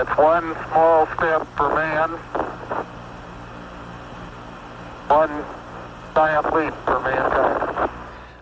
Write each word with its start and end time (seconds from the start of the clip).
That's 0.00 0.16
one 0.16 0.56
small 0.70 1.06
step 1.14 1.46
for 1.58 1.68
man, 1.74 2.12
one 5.08 5.44
giant 6.14 6.46
leap 6.54 6.74
for 6.86 7.00
mankind. 7.00 7.90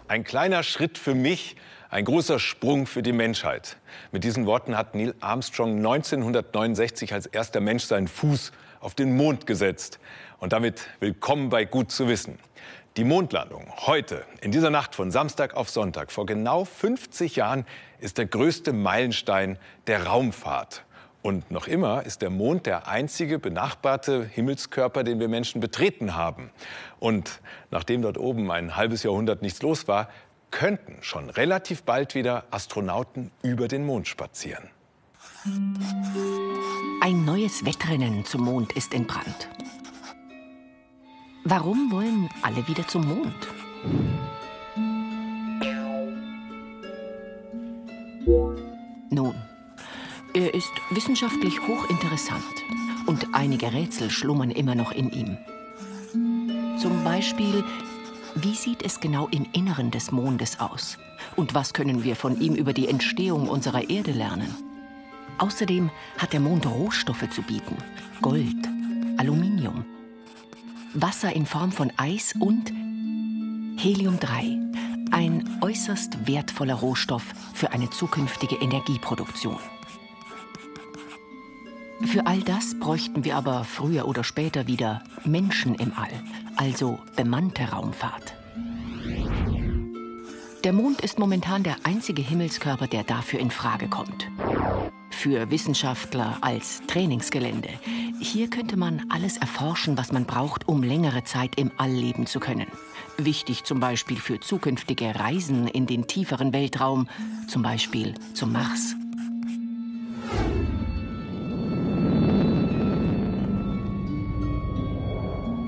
Ein 0.07 0.23
kleiner 0.23 0.63
Schritt 0.63 0.99
für 0.99 1.17
mich, 1.17 1.57
ein 1.91 2.05
großer 2.05 2.39
Sprung 2.39 2.87
für 2.87 3.03
die 3.03 3.11
Menschheit. 3.11 3.77
Mit 4.13 4.23
diesen 4.23 4.47
Worten 4.47 4.77
hat 4.77 4.95
Neil 4.95 5.17
Armstrong 5.19 5.79
1969 5.79 7.13
als 7.13 7.27
erster 7.27 7.59
Mensch 7.59 7.83
seinen 7.83 8.07
Fuß 8.07 8.53
auf 8.79 8.95
den 8.95 9.17
Mond 9.17 9.49
gesetzt. 9.49 9.99
Und 10.39 10.53
damit 10.53 10.87
willkommen 11.01 11.49
bei 11.49 11.65
Gut 11.65 11.91
zu 11.91 12.07
wissen. 12.07 12.39
Die 12.97 13.03
Mondlandung 13.03 13.65
heute, 13.85 14.25
in 14.43 14.53
dieser 14.53 14.71
Nacht 14.71 14.95
von 14.95 15.11
Samstag 15.11 15.55
auf 15.55 15.71
Sonntag, 15.71 16.13
vor 16.13 16.25
genau 16.25 16.65
50 16.65 17.35
Jahren, 17.35 17.67
ist 17.99 18.17
der 18.17 18.27
größte 18.27 18.73
Meilenstein 18.73 19.59
der 19.89 20.07
Raumfahrt. 20.07 20.85
Und 21.23 21.51
noch 21.51 21.67
immer 21.67 22.05
ist 22.05 22.23
der 22.23 22.31
Mond 22.31 22.67
der 22.67 22.87
einzige 22.89 23.39
benachbarte 23.39 24.25
Himmelskörper, 24.25 25.03
den 25.03 25.19
wir 25.19 25.29
Menschen 25.29 25.61
betreten 25.61 26.15
haben. 26.15 26.51
Und 27.01 27.41
nachdem 27.71 28.03
dort 28.03 28.19
oben 28.19 28.51
ein 28.51 28.77
halbes 28.77 29.03
Jahrhundert 29.03 29.43
nichts 29.43 29.61
los 29.63 29.89
war, 29.89 30.09
könnten 30.51 31.03
schon 31.03 31.29
relativ 31.31 31.83
bald 31.83 32.15
wieder 32.15 32.45
Astronauten 32.51 33.31
über 33.43 33.69
den 33.69 33.85
Mond 33.85 34.09
spazieren. 34.09 34.71
Ein 37.01 37.25
neues 37.25 37.65
Wettrennen 37.65 38.25
zum 38.25 38.45
Mond 38.45 38.73
ist 38.73 38.95
entbrannt. 38.95 39.49
Warum 41.45 41.91
wollen 41.91 42.29
alle 42.43 42.67
wieder 42.69 42.87
zum 42.87 43.07
Mond? 43.07 43.49
Wissenschaftlich 51.09 51.67
hochinteressant 51.67 52.45
und 53.07 53.29
einige 53.33 53.73
Rätsel 53.73 54.11
schlummern 54.11 54.51
immer 54.51 54.75
noch 54.75 54.93
in 54.93 55.11
ihm. 55.11 55.39
Zum 56.79 57.03
Beispiel, 57.03 57.65
wie 58.35 58.55
sieht 58.55 58.83
es 58.83 59.01
genau 59.01 59.27
im 59.29 59.47
Inneren 59.53 59.91
des 59.91 60.13
Mondes 60.13 60.61
aus? 60.61 60.99
Und 61.35 61.55
was 61.55 61.73
können 61.73 62.05
wir 62.05 62.15
von 62.15 62.39
ihm 62.39 62.55
über 62.55 62.75
die 62.75 62.89
Entstehung 62.89 63.49
unserer 63.49 63.89
Erde 63.89 64.13
lernen? 64.13 64.55
Außerdem 65.39 65.89
hat 66.19 66.35
der 66.35 66.41
Mond 66.41 66.67
Rohstoffe 66.67 67.31
zu 67.31 67.41
bieten. 67.41 67.79
Gold, 68.21 68.69
Aluminium, 69.17 69.87
Wasser 70.93 71.35
in 71.35 71.47
Form 71.47 71.73
von 71.73 71.91
Eis 71.97 72.35
und 72.39 72.71
Helium-3, 73.81 75.11
ein 75.11 75.59
äußerst 75.63 76.29
wertvoller 76.29 76.75
Rohstoff 76.75 77.25
für 77.55 77.73
eine 77.73 77.89
zukünftige 77.89 78.57
Energieproduktion. 78.57 79.57
Für 82.05 82.27
all 82.27 82.41
das 82.41 82.79
bräuchten 82.79 83.25
wir 83.25 83.37
aber 83.37 83.65
früher 83.65 84.07
oder 84.07 84.25
später 84.25 84.67
wieder 84.67 85.03
Menschen 85.25 85.75
im 85.75 85.93
All, 85.97 86.13
also 86.57 86.99
bemannte 87.17 87.65
Raumfahrt. 87.65 88.35
Der 90.65 90.73
Mond 90.73 91.01
ist 91.01 91.19
momentan 91.19 91.63
der 91.63 91.77
einzige 91.85 92.23
Himmelskörper, 92.23 92.87
der 92.87 93.05
dafür 93.05 93.41
in 93.41 93.51
Frage 93.51 93.89
kommt. 93.89 94.29
Für 95.11 95.51
Wissenschaftler 95.51 96.39
als 96.41 96.83
Trainingsgelände. 96.87 97.71
Hier 98.21 98.49
könnte 98.49 98.77
man 98.77 99.07
alles 99.09 99.37
erforschen, 99.37 99.99
was 99.99 100.13
man 100.13 100.25
braucht, 100.25 100.69
um 100.69 100.83
längere 100.83 101.25
Zeit 101.25 101.59
im 101.59 101.71
All 101.77 101.91
leben 101.91 102.27
zu 102.27 102.41
können. 102.41 102.67
Wichtig 103.17 103.65
zum 103.65 103.81
Beispiel 103.81 104.17
für 104.19 104.41
zukünftige 104.41 105.15
Reisen 105.15 105.67
in 105.67 105.87
den 105.87 106.07
tieferen 106.07 106.53
Weltraum, 106.53 107.09
zum 107.49 107.63
Beispiel 107.63 108.15
zum 108.35 108.53
Mars. 108.53 108.95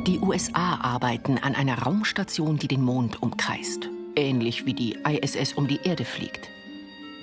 Die 0.07 0.19
USA 0.19 0.77
arbeiten 0.77 1.37
an 1.37 1.55
einer 1.55 1.79
Raumstation, 1.81 2.57
die 2.57 2.69
den 2.69 2.83
Mond 2.83 3.23
umkreist. 3.23 3.91
Ähnlich 4.17 4.65
wie 4.65 4.73
die 4.73 4.97
ISS 5.07 5.53
um 5.53 5.69
die 5.69 5.81
Erde 5.85 6.07
fliegt. 6.07 6.49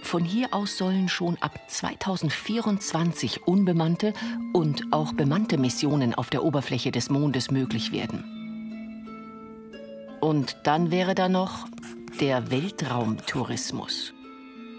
Von 0.03 0.23
hier 0.23 0.53
aus 0.53 0.77
sollen 0.77 1.09
schon 1.09 1.37
ab 1.41 1.59
2024 1.67 3.47
unbemannte 3.47 4.13
und 4.53 4.83
auch 4.91 5.11
bemannte 5.13 5.57
Missionen 5.57 6.13
auf 6.13 6.29
der 6.29 6.43
Oberfläche 6.43 6.91
des 6.91 7.09
Mondes 7.09 7.49
möglich 7.49 7.91
werden. 7.91 8.23
Und 10.21 10.57
dann 10.63 10.91
wäre 10.91 11.15
da 11.15 11.29
noch 11.29 11.67
der 12.21 12.51
Weltraumtourismus. 12.51 14.13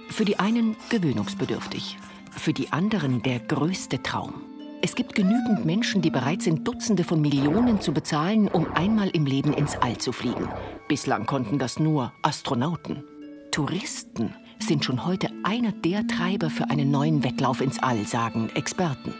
Für 0.09 0.25
die 0.25 0.39
einen 0.39 0.77
gewöhnungsbedürftig, 0.89 1.99
für 2.31 2.53
die 2.53 2.73
anderen 2.73 3.23
der 3.23 3.41
größte 3.41 4.05
Traum. 4.05 4.48
Es 4.81 4.95
gibt 4.95 5.17
genügend 5.17 5.65
Menschen, 5.65 6.03
die 6.03 6.11
bereit 6.11 6.43
sind, 6.43 6.67
Dutzende 6.67 7.03
von 7.03 7.21
Millionen 7.21 7.81
zu 7.81 7.93
bezahlen, 7.93 8.47
um 8.47 8.73
einmal 8.75 9.09
im 9.09 9.27
Leben 9.27 9.53
ins 9.53 9.77
All 9.77 9.99
zu 9.99 10.13
fliegen. 10.13 10.49
Bislang 10.87 11.27
konnten 11.27 11.59
das 11.59 11.81
nur 11.81 12.13
Astronauten. 12.23 13.03
Touristen 13.51 14.37
sind 14.61 14.85
schon 14.85 15.05
heute 15.05 15.31
einer 15.43 15.73
der 15.73 16.07
Treiber 16.07 16.49
für 16.49 16.71
einen 16.71 16.93
neuen 16.93 17.25
Wettlauf 17.25 17.61
ins 17.61 17.83
All, 17.83 18.07
sagen 18.07 18.51
Experten. 18.55 19.15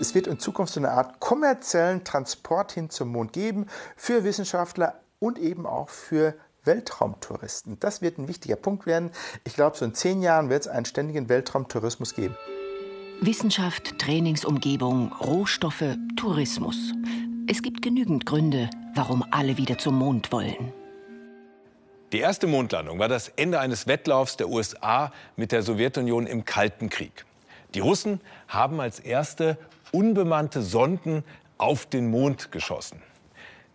Es 0.00 0.14
wird 0.14 0.26
in 0.26 0.38
Zukunft 0.38 0.72
so 0.72 0.80
eine 0.80 0.92
Art 0.92 1.20
kommerziellen 1.20 2.02
Transport 2.04 2.72
hin 2.72 2.88
zum 2.88 3.10
Mond 3.10 3.34
geben 3.34 3.66
für 3.96 4.24
Wissenschaftler 4.24 5.00
und 5.18 5.38
eben 5.38 5.66
auch 5.66 5.90
für 5.90 6.34
Weltraumtouristen. 6.64 7.78
Das 7.78 8.00
wird 8.00 8.16
ein 8.16 8.26
wichtiger 8.26 8.56
Punkt 8.56 8.86
werden. 8.86 9.10
Ich 9.44 9.54
glaube, 9.54 9.76
so 9.76 9.84
in 9.84 9.94
zehn 9.94 10.22
Jahren 10.22 10.48
wird 10.48 10.62
es 10.62 10.68
einen 10.68 10.86
ständigen 10.86 11.28
Weltraumtourismus 11.28 12.14
geben. 12.14 12.36
Wissenschaft, 13.26 13.98
Trainingsumgebung, 13.98 15.10
Rohstoffe, 15.12 15.96
Tourismus. 16.16 16.92
Es 17.46 17.62
gibt 17.62 17.80
genügend 17.80 18.26
Gründe, 18.26 18.68
warum 18.94 19.24
alle 19.30 19.56
wieder 19.56 19.78
zum 19.78 19.98
Mond 19.98 20.30
wollen. 20.30 20.72
Die 22.12 22.18
erste 22.18 22.46
Mondlandung 22.46 22.98
war 22.98 23.08
das 23.08 23.28
Ende 23.28 23.60
eines 23.60 23.86
Wettlaufs 23.86 24.36
der 24.36 24.50
USA 24.50 25.10
mit 25.36 25.52
der 25.52 25.62
Sowjetunion 25.62 26.26
im 26.26 26.44
Kalten 26.44 26.90
Krieg. 26.90 27.24
Die 27.72 27.80
Russen 27.80 28.20
haben 28.46 28.78
als 28.78 29.00
erste 29.00 29.56
unbemannte 29.90 30.60
Sonden 30.60 31.24
auf 31.56 31.86
den 31.86 32.10
Mond 32.10 32.52
geschossen. 32.52 33.00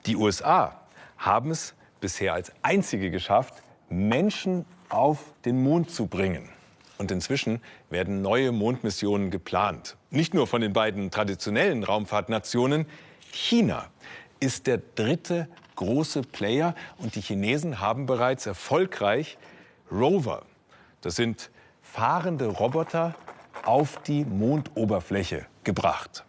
Die 0.06 0.16
USA 0.16 0.80
haben 1.18 1.50
es 1.50 1.74
bisher 2.02 2.34
als 2.34 2.52
einzige 2.62 3.10
geschafft, 3.10 3.56
Menschen 3.90 4.66
auf 4.90 5.34
den 5.44 5.64
Mond 5.64 5.90
zu 5.90 6.06
bringen. 6.06 6.50
Und 7.00 7.12
inzwischen 7.12 7.62
werden 7.90 8.22
neue 8.22 8.52
Mondmissionen 8.52 9.32
geplant. 9.32 9.96
Nicht 10.12 10.34
nur 10.34 10.48
von 10.48 10.62
den 10.62 10.74
beiden 10.74 11.12
traditionellen 11.12 11.84
Raumfahrtnationen. 11.84 12.86
China 13.32 13.88
ist 14.42 14.68
der 14.68 14.82
dritte 14.96 15.48
große 15.76 16.24
Player 16.24 16.76
und 16.98 17.16
die 17.16 17.22
Chinesen 17.22 17.80
haben 17.80 18.06
bereits 18.06 18.46
erfolgreich 18.46 19.38
Rover, 19.90 20.44
das 21.02 21.16
sind 21.16 21.50
fahrende 21.82 22.48
Roboter, 22.48 23.16
auf 23.64 24.02
die 24.04 24.26
Mondoberfläche 24.26 25.46
gebracht. 25.64 26.26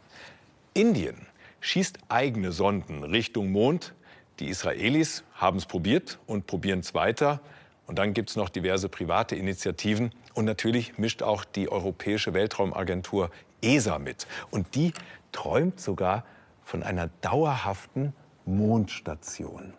Indien 0.72 1.26
schießt 1.60 1.98
eigene 2.08 2.52
Sonden 2.52 3.02
Richtung 3.02 3.50
Mond. 3.50 3.92
Die 4.38 4.46
Israelis 4.46 5.24
haben 5.34 5.58
es 5.58 5.66
probiert 5.66 6.18
und 6.26 6.46
probieren 6.46 6.80
es 6.80 6.94
weiter. 6.94 7.40
Und 7.86 7.98
dann 7.98 8.14
gibt 8.14 8.30
es 8.30 8.36
noch 8.36 8.48
diverse 8.48 8.88
private 8.88 9.34
Initiativen. 9.34 10.12
Und 10.34 10.44
natürlich 10.44 10.98
mischt 10.98 11.22
auch 11.22 11.44
die 11.44 11.70
Europäische 11.70 12.34
Weltraumagentur 12.34 13.30
ESA 13.62 13.98
mit. 13.98 14.26
Und 14.50 14.74
die 14.74 14.92
träumt 15.32 15.80
sogar 15.80 16.24
von 16.64 16.82
einer 16.82 17.08
dauerhaften 17.20 18.12
Mondstation. 18.46 19.74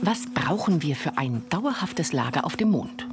Was 0.00 0.32
brauchen 0.32 0.82
wir 0.82 0.96
für 0.96 1.18
ein 1.18 1.48
dauerhaftes 1.50 2.12
Lager 2.12 2.44
auf 2.44 2.56
dem 2.56 2.70
Mond? 2.70 3.06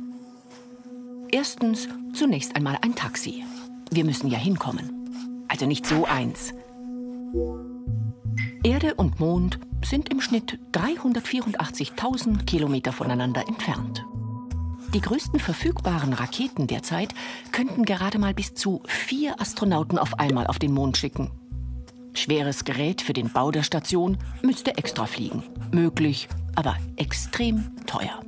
Erstens 1.32 1.90
zunächst 2.14 2.56
einmal 2.56 2.78
ein 2.82 2.96
Taxi. 2.96 3.44
Wir 3.92 4.06
müssen 4.06 4.30
ja 4.30 4.38
hinkommen. 4.38 5.46
Also 5.48 5.66
nicht 5.66 5.86
so 5.86 6.06
eins. 6.06 6.54
Erde 8.64 8.96
und 8.96 9.20
Mond 9.20 9.60
sind 9.84 10.10
im 10.10 10.22
Schnitt 10.22 10.58
384.000 10.72 12.46
Kilometer 12.46 12.94
voneinander 12.94 13.48
entfernt. 13.48 14.06
Die 14.96 15.02
größten 15.02 15.42
verfügbaren 15.42 16.14
Raketen 16.14 16.68
derzeit 16.68 17.14
könnten 17.52 17.84
gerade 17.84 18.18
mal 18.18 18.34
bis 18.34 18.54
zu 18.54 18.82
vier 18.88 19.42
Astronauten 19.42 20.00
auf 20.00 20.20
einmal 20.20 20.48
auf 20.48 20.58
den 20.58 20.72
Mond 20.72 20.96
schicken. 20.96 21.32
Schweres 22.14 22.64
Gerät 22.64 23.02
für 23.02 23.12
den 23.12 23.30
Bau 23.30 23.52
der 23.52 23.64
Station 23.64 24.18
müsste 24.42 24.78
extra 24.78 25.06
fliegen. 25.06 25.44
Möglich, 25.74 26.30
aber 26.56 26.78
extrem 26.96 27.76
teuer. 27.86 28.22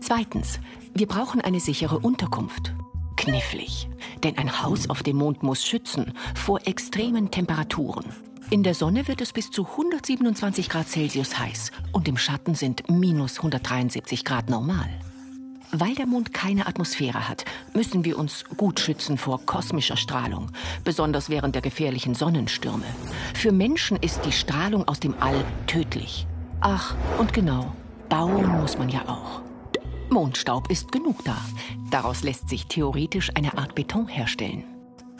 Zweitens, 0.00 0.60
wir 0.92 1.06
brauchen 1.06 1.40
eine 1.40 1.60
sichere 1.60 1.98
Unterkunft. 1.98 2.74
Knifflig, 3.16 3.88
denn 4.22 4.36
ein 4.36 4.62
Haus 4.62 4.90
auf 4.90 5.02
dem 5.02 5.16
Mond 5.16 5.42
muss 5.42 5.64
schützen 5.64 6.12
vor 6.34 6.60
extremen 6.66 7.30
Temperaturen. 7.30 8.04
In 8.50 8.62
der 8.62 8.74
Sonne 8.74 9.08
wird 9.08 9.22
es 9.22 9.32
bis 9.32 9.50
zu 9.50 9.66
127 9.66 10.68
Grad 10.68 10.90
Celsius 10.90 11.38
heiß 11.38 11.72
und 11.92 12.06
im 12.06 12.18
Schatten 12.18 12.54
sind 12.54 12.90
minus 12.90 13.38
173 13.38 14.26
Grad 14.26 14.50
normal. 14.50 14.90
Weil 15.74 15.94
der 15.94 16.06
Mond 16.06 16.34
keine 16.34 16.66
Atmosphäre 16.66 17.30
hat, 17.30 17.46
müssen 17.72 18.04
wir 18.04 18.18
uns 18.18 18.44
gut 18.58 18.78
schützen 18.78 19.16
vor 19.16 19.40
kosmischer 19.46 19.96
Strahlung, 19.96 20.50
besonders 20.84 21.30
während 21.30 21.54
der 21.54 21.62
gefährlichen 21.62 22.14
Sonnenstürme. 22.14 22.84
Für 23.32 23.52
Menschen 23.52 23.96
ist 23.96 24.20
die 24.26 24.32
Strahlung 24.32 24.86
aus 24.86 25.00
dem 25.00 25.14
All 25.18 25.44
tödlich. 25.66 26.26
Ach, 26.60 26.94
und 27.18 27.32
genau, 27.32 27.72
bauen 28.10 28.60
muss 28.60 28.76
man 28.76 28.90
ja 28.90 29.08
auch. 29.08 29.40
Mondstaub 30.10 30.70
ist 30.70 30.92
genug 30.92 31.24
da. 31.24 31.38
Daraus 31.90 32.22
lässt 32.22 32.50
sich 32.50 32.66
theoretisch 32.66 33.30
eine 33.34 33.56
Art 33.56 33.74
Beton 33.74 34.08
herstellen. 34.08 34.64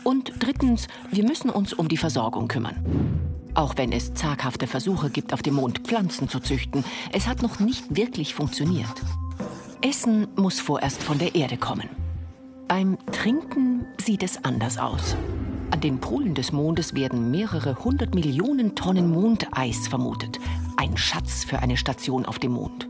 Und 0.03 0.33
drittens, 0.37 0.87
wir 1.09 1.23
müssen 1.23 1.49
uns 1.49 1.73
um 1.73 1.87
die 1.87 1.97
Versorgung 1.97 2.47
kümmern. 2.47 3.19
Auch 3.55 3.75
wenn 3.77 3.91
es 3.91 4.13
zaghafte 4.13 4.67
Versuche 4.67 5.09
gibt, 5.09 5.33
auf 5.33 5.41
dem 5.41 5.55
Mond 5.55 5.79
Pflanzen 5.79 6.29
zu 6.29 6.39
züchten, 6.39 6.83
es 7.11 7.27
hat 7.27 7.41
noch 7.41 7.59
nicht 7.59 7.95
wirklich 7.95 8.35
funktioniert. 8.35 9.01
Essen 9.83 10.29
muss 10.37 10.61
vorerst 10.61 11.03
von 11.03 11.19
der 11.19 11.35
Erde 11.35 11.57
kommen. 11.57 11.89
Beim 12.69 12.97
Trinken 13.11 13.85
sieht 14.01 14.23
es 14.23 14.41
anders 14.45 14.77
aus. 14.77 15.17
An 15.71 15.81
den 15.81 15.99
Polen 15.99 16.35
des 16.35 16.53
Mondes 16.53 16.95
werden 16.95 17.31
mehrere 17.31 17.75
hundert 17.83 18.15
Millionen 18.15 18.75
Tonnen 18.75 19.11
Mondeis 19.11 19.89
vermutet. 19.89 20.39
Ein 20.77 20.95
Schatz 20.95 21.43
für 21.43 21.59
eine 21.59 21.75
Station 21.75 22.25
auf 22.25 22.39
dem 22.39 22.53
Mond. 22.53 22.87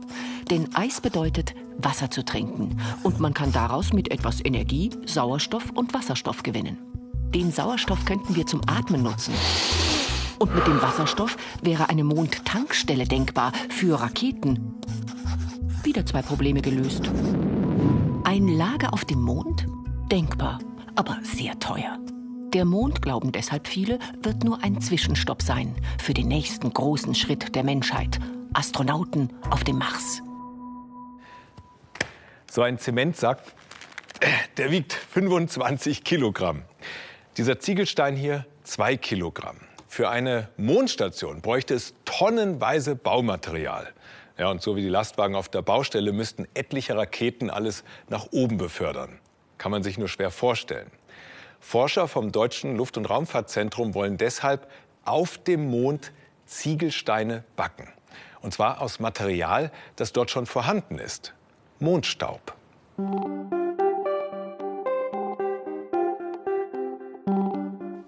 Denn 0.52 0.76
Eis 0.76 1.02
bedeutet, 1.02 1.56
Wasser 1.80 2.12
zu 2.12 2.24
trinken. 2.24 2.80
Und 3.02 3.20
man 3.20 3.34
kann 3.34 3.52
daraus 3.52 3.92
mit 3.92 4.12
etwas 4.12 4.46
Energie 4.46 4.92
Sauerstoff 5.08 5.72
und 5.72 5.96
Wasserstoff 5.96 6.44
gewinnen. 6.44 6.78
Den 7.34 7.52
Sauerstoff 7.52 8.06
könnten 8.06 8.36
wir 8.36 8.46
zum 8.46 8.62
Atmen 8.68 9.02
nutzen. 9.02 9.34
Und 10.38 10.54
mit 10.54 10.68
dem 10.68 10.80
Wasserstoff 10.80 11.38
wäre 11.64 11.90
eine 11.90 12.04
Mondtankstelle 12.04 13.06
denkbar 13.06 13.52
für 13.70 14.00
Raketen 14.00 14.76
wieder 15.86 16.06
zwei 16.06 16.22
Probleme 16.22 16.62
gelöst. 16.62 17.10
Ein 18.24 18.48
Lager 18.48 18.94
auf 18.94 19.06
dem 19.06 19.22
Mond? 19.22 19.68
Denkbar, 20.12 20.60
aber 20.96 21.20
sehr 21.24 21.58
teuer. 21.60 22.00
Der 22.54 22.66
Mond, 22.66 23.02
glauben 23.02 23.32
deshalb 23.32 23.68
viele, 23.68 24.00
wird 24.22 24.44
nur 24.44 24.64
ein 24.64 24.80
Zwischenstopp 24.80 25.42
sein 25.42 25.76
für 26.02 26.14
den 26.14 26.28
nächsten 26.28 26.72
großen 26.72 27.16
Schritt 27.16 27.56
der 27.56 27.64
Menschheit. 27.64 28.20
Astronauten 28.54 29.34
auf 29.50 29.64
dem 29.64 29.80
Mars. 29.80 30.22
So 32.52 32.62
ein 32.62 32.78
Zementsack, 32.78 33.40
der 34.58 34.70
wiegt 34.70 34.94
25 34.94 36.04
Kilogramm. 36.04 36.62
Dieser 37.38 37.60
Ziegelstein 37.60 38.16
hier 38.16 38.46
zwei 38.64 38.96
Kilogramm. 38.96 39.58
Für 39.88 40.10
eine 40.10 40.50
Mondstation 40.58 41.42
bräuchte 41.42 41.74
es 41.74 41.96
tonnenweise 42.06 42.96
Baumaterial. 42.96 43.92
Ja, 44.38 44.50
und 44.50 44.62
so 44.62 44.76
wie 44.76 44.82
die 44.82 44.90
Lastwagen 44.90 45.36
auf 45.36 45.50
der 45.50 45.62
Baustelle 45.62 46.12
müssten 46.12 46.48
etliche 46.54 46.98
Raketen 46.98 47.50
alles 47.50 47.84
nach 48.10 48.28
oben 48.32 48.58
befördern. 48.58 49.20
Kann 49.58 49.72
man 49.72 49.84
sich 49.84 49.98
nur 49.98 50.08
schwer 50.08 50.32
vorstellen. 50.32 50.90
Forscher 51.60 52.08
vom 52.08 52.32
Deutschen 52.32 52.76
Luft- 52.76 52.98
und 52.98 53.06
Raumfahrtzentrum 53.06 53.94
wollen 53.94 54.18
deshalb 54.18 54.70
auf 55.06 55.38
dem 55.38 55.70
Mond 55.70 56.12
Ziegelsteine 56.46 57.44
backen. 57.56 57.88
Und 58.42 58.54
zwar 58.54 58.82
aus 58.82 59.00
Material, 59.00 59.72
das 59.96 60.12
dort 60.12 60.30
schon 60.30 60.46
vorhanden 60.46 61.00
ist. 61.00 61.34
Mondstaub. 61.80 62.54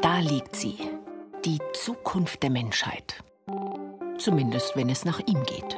Da 0.02 0.20
liegt 0.20 0.56
sie. 0.56 0.78
Die 1.46 1.60
Zukunft 1.74 2.44
der 2.44 2.50
Menschheit. 2.50 3.24
Zumindest 4.18 4.76
wenn 4.76 4.90
es 4.90 5.06
nach 5.06 5.20
ihm 5.20 5.44
geht. 5.44 5.78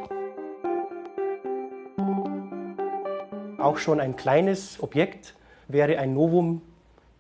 Auch 3.68 3.80
schon 3.80 4.00
ein 4.00 4.16
kleines 4.16 4.82
Objekt 4.82 5.36
wäre 5.68 6.00
ein 6.00 6.14
Novum 6.14 6.62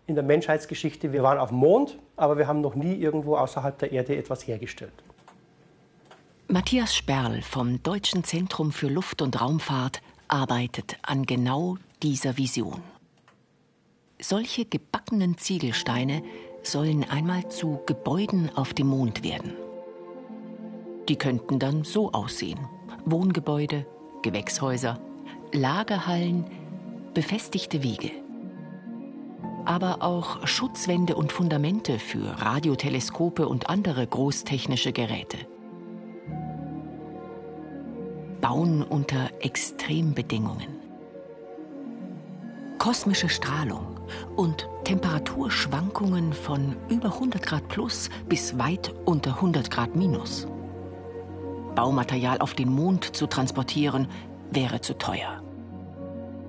in 0.06 0.16
der 0.16 0.24
Menschheitsgeschichte. 0.24 1.12
Wir 1.12 1.22
waren 1.22 1.40
auf 1.40 1.50
dem 1.50 1.58
Mond, 1.58 2.00
aber 2.16 2.38
wir 2.38 2.48
haben 2.48 2.62
noch 2.62 2.74
nie 2.74 2.96
irgendwo 2.96 3.36
außerhalb 3.36 3.78
der 3.78 3.92
Erde 3.92 4.16
etwas 4.16 4.48
hergestellt. 4.48 4.94
Matthias 6.48 6.96
Sperl 6.96 7.42
vom 7.42 7.84
Deutschen 7.84 8.24
Zentrum 8.24 8.72
für 8.72 8.88
Luft- 8.88 9.22
und 9.22 9.42
Raumfahrt 9.42 10.02
arbeitet 10.30 10.96
an 11.02 11.26
genau 11.26 11.76
dieser 12.02 12.38
Vision. 12.38 12.82
Solche 14.18 14.64
gebackenen 14.64 15.38
Ziegelsteine 15.38 16.24
sollen 16.64 17.04
einmal 17.10 17.50
zu 17.50 17.82
Gebäuden 17.86 18.52
auf 18.56 18.74
dem 18.74 18.88
Mond 18.88 19.22
werden. 19.22 19.52
Die 21.10 21.18
könnten 21.18 21.60
dann 21.60 21.84
so 21.84 22.14
aussehen. 22.14 22.70
Wohngebäude, 23.04 23.86
Gewächshäuser, 24.22 24.98
Lagerhallen, 25.54 26.46
befestigte 27.14 27.82
Wege. 27.82 28.12
Aber 29.66 30.02
auch 30.02 30.46
Schutzwände 30.46 31.16
und 31.16 31.32
Fundamente 31.32 32.00
für 32.00 32.42
Radioteleskope 32.42 33.48
und 33.48 33.70
andere 33.70 34.06
großtechnische 34.06 34.92
Geräte. 34.92 35.38
Bauen 38.42 38.84
unter 38.84 39.30
Extrembedingungen. 39.40 40.68
Kosmische 42.78 43.30
Strahlung 43.30 44.00
und 44.36 44.68
Temperaturschwankungen 44.84 46.34
von 46.34 46.76
über 46.90 47.14
100 47.14 47.42
Grad 47.42 47.68
plus 47.70 48.10
bis 48.28 48.58
weit 48.60 48.94
unter 49.06 49.36
100 49.36 49.72
Grad 49.72 49.96
minus. 49.96 50.48
Baumaterial 51.78 52.40
auf 52.40 52.56
den 52.56 52.70
Mond 52.70 53.16
zu 53.16 53.28
transportieren, 53.28 54.08
wäre 54.52 54.82
zu 54.82 54.98
teuer. 54.98 55.42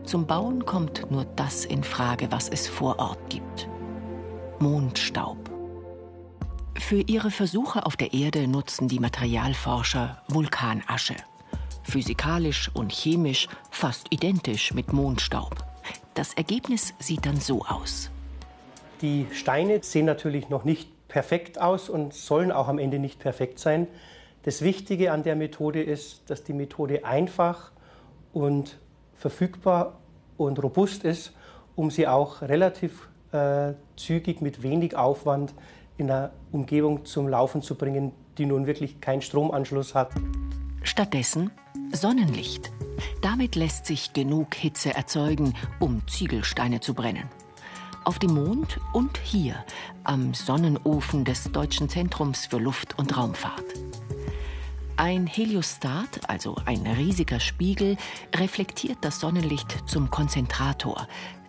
Zum 0.04 0.26
Bauen 0.26 0.64
kommt 0.64 1.10
nur 1.10 1.24
das 1.36 1.64
in 1.64 1.84
Frage, 1.84 2.30
was 2.30 2.48
es 2.48 2.66
vor 2.66 2.98
Ort 2.98 3.18
gibt. 3.28 3.68
Mondstaub. 4.58 5.36
Für 6.78 7.00
ihre 7.00 7.30
Versuche 7.30 7.84
auf 7.84 7.96
der 7.96 8.14
Erde 8.14 8.48
nutzen 8.48 8.88
die 8.88 9.00
Materialforscher 9.00 10.22
Vulkanasche. 10.28 11.16
Physikalisch 11.82 12.70
und 12.72 12.92
chemisch 12.92 13.48
fast 13.70 14.06
identisch 14.10 14.72
mit 14.72 14.92
Mondstaub. 14.92 15.56
Das 16.14 16.34
Ergebnis 16.34 16.94
sieht 16.98 17.26
dann 17.26 17.40
so 17.40 17.64
aus. 17.64 18.10
Die 19.02 19.26
Steine 19.32 19.82
sehen 19.82 20.06
natürlich 20.06 20.48
noch 20.48 20.64
nicht 20.64 20.90
perfekt 21.08 21.60
aus 21.60 21.88
und 21.88 22.14
sollen 22.14 22.50
auch 22.52 22.68
am 22.68 22.78
Ende 22.78 22.98
nicht 22.98 23.18
perfekt 23.18 23.58
sein. 23.58 23.86
Das 24.42 24.62
Wichtige 24.62 25.12
an 25.12 25.22
der 25.22 25.36
Methode 25.36 25.82
ist, 25.82 26.22
dass 26.30 26.44
die 26.44 26.52
Methode 26.52 27.04
einfach 27.04 27.72
und 28.32 28.78
verfügbar 29.14 29.98
und 30.36 30.62
robust 30.62 31.04
ist, 31.04 31.32
um 31.76 31.90
sie 31.90 32.06
auch 32.06 32.42
relativ 32.42 33.08
äh, 33.32 33.72
zügig 33.96 34.40
mit 34.40 34.62
wenig 34.62 34.96
Aufwand 34.96 35.54
in 35.96 36.10
einer 36.10 36.30
Umgebung 36.52 37.04
zum 37.04 37.28
Laufen 37.28 37.62
zu 37.62 37.74
bringen, 37.74 38.12
die 38.38 38.46
nun 38.46 38.66
wirklich 38.66 39.00
keinen 39.00 39.22
Stromanschluss 39.22 39.94
hat. 39.94 40.10
Stattdessen 40.82 41.50
Sonnenlicht. 41.92 42.70
Damit 43.22 43.56
lässt 43.56 43.86
sich 43.86 44.12
genug 44.12 44.54
Hitze 44.54 44.94
erzeugen, 44.94 45.54
um 45.80 46.02
Ziegelsteine 46.06 46.80
zu 46.80 46.94
brennen. 46.94 47.28
Auf 48.04 48.18
dem 48.18 48.34
Mond 48.34 48.78
und 48.92 49.18
hier 49.18 49.56
am 50.04 50.32
Sonnenofen 50.34 51.24
des 51.24 51.50
Deutschen 51.52 51.88
Zentrums 51.88 52.46
für 52.46 52.58
Luft- 52.58 52.98
und 52.98 53.16
Raumfahrt. 53.16 53.64
Ein 54.98 55.28
Heliostat, 55.28 56.28
also 56.28 56.56
ein 56.64 56.84
riesiger 56.84 57.38
Spiegel, 57.38 57.96
reflektiert 58.34 58.98
das 59.02 59.20
Sonnenlicht 59.20 59.88
zum 59.88 60.10
Konzentrator. 60.10 61.06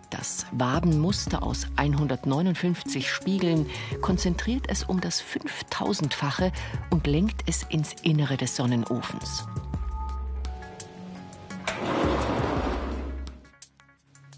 Das 0.08 0.46
Wabenmuster 0.52 1.42
aus 1.42 1.66
159 1.74 3.10
Spiegeln 3.10 3.66
konzentriert 4.02 4.66
es 4.68 4.84
um 4.84 5.00
das 5.00 5.20
5000-fache 5.20 6.52
und 6.90 7.08
lenkt 7.08 7.42
es 7.48 7.64
ins 7.64 7.92
Innere 8.04 8.36
des 8.36 8.54
Sonnenofens. 8.54 9.48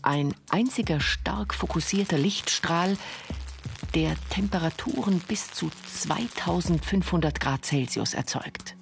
Ein 0.01 0.35
einziger 0.49 1.01
stark 1.01 1.53
fokussierter 1.53 2.17
Lichtstrahl, 2.17 2.97
der 3.95 4.17
Temperaturen 4.31 5.21
bis 5.29 5.51
zu 5.51 5.71
2500 5.87 7.39
Grad 7.39 7.67
Celsius 7.67 8.15
erzeugt. 8.15 8.75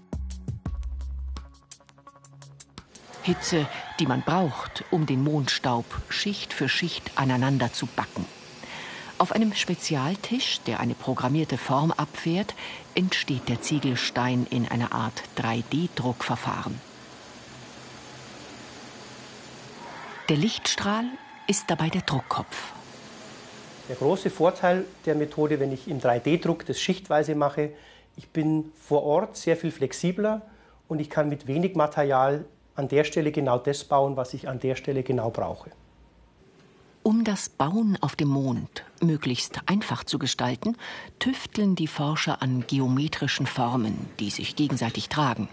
Hitze, 3.31 3.69
die 4.01 4.07
man 4.07 4.23
braucht, 4.23 4.83
um 4.91 5.07
den 5.07 5.23
Mondstaub 5.23 5.85
Schicht 6.09 6.53
für 6.53 6.69
Schicht 6.69 7.13
aneinander 7.15 7.73
zu 7.73 7.87
backen. 7.87 8.27
Auf 9.19 9.31
einem 9.31 9.55
Spezialtisch, 9.55 10.61
der 10.67 10.81
eine 10.81 10.95
programmierte 10.95 11.57
Form 11.57 11.93
abfährt, 11.93 12.57
entsteht 12.97 13.49
der 13.49 13.63
Ziegelstein 13.63 14.49
in 14.51 14.67
einer 14.67 14.91
Art 14.93 15.23
3D-Druckverfahren. 15.37 16.81
Der 20.29 20.37
Lichtstrahl 20.37 21.05
ist 21.47 21.71
dabei 21.71 21.89
der 21.89 22.03
Druckkopf. 22.03 22.73
Der 23.89 23.95
große 23.95 24.31
Vorteil 24.31 24.87
der 25.07 25.15
Methode, 25.15 25.61
wenn 25.61 25.71
ich 25.71 25.87
im 25.87 26.01
3D-Druck 26.01 26.67
das 26.67 26.81
schichtweise 26.81 27.37
mache, 27.37 27.71
ich 28.17 28.29
bin 28.31 28.73
vor 28.75 29.05
Ort 29.05 29.37
sehr 29.37 29.57
viel 29.57 29.71
flexibler 29.71 30.43
und 30.89 31.01
ich 31.01 31.11
kann 31.11 31.29
mit 31.29 31.47
wenig 31.47 31.77
Material 31.77 32.45
an 32.81 32.89
der 32.89 33.05
Stelle 33.05 33.31
genau 33.31 33.59
das 33.59 33.85
bauen, 33.85 34.17
was 34.17 34.35
ich 34.35 34.49
an 34.49 34.59
der 34.59 34.75
Stelle 34.75 35.03
genau 35.03 35.31
brauche. 35.31 35.71
Um 37.03 37.25
das 37.25 37.49
Bauen 37.49 37.99
auf 38.01 38.17
dem 38.17 38.29
Mond 38.29 38.85
möglichst 39.03 39.61
einfach 39.67 40.03
zu 40.05 40.19
gestalten, 40.19 40.77
tüfteln 41.19 41.75
die 41.75 41.87
Forscher 41.87 42.43
an 42.43 42.65
geometrischen 42.67 43.47
Formen, 43.47 44.09
die 44.19 44.31
sich 44.31 44.57
gegenseitig 44.57 45.09
tragen. 45.09 45.49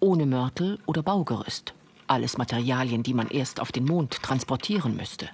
Ohne 0.00 0.26
Mörtel 0.26 0.78
oder 0.86 1.02
Baugerüst. 1.02 1.74
Alles 2.06 2.36
Materialien, 2.36 3.02
die 3.02 3.14
man 3.14 3.28
erst 3.28 3.60
auf 3.60 3.70
den 3.72 3.84
Mond 3.84 4.22
transportieren 4.22 4.96
müsste. 4.96 5.28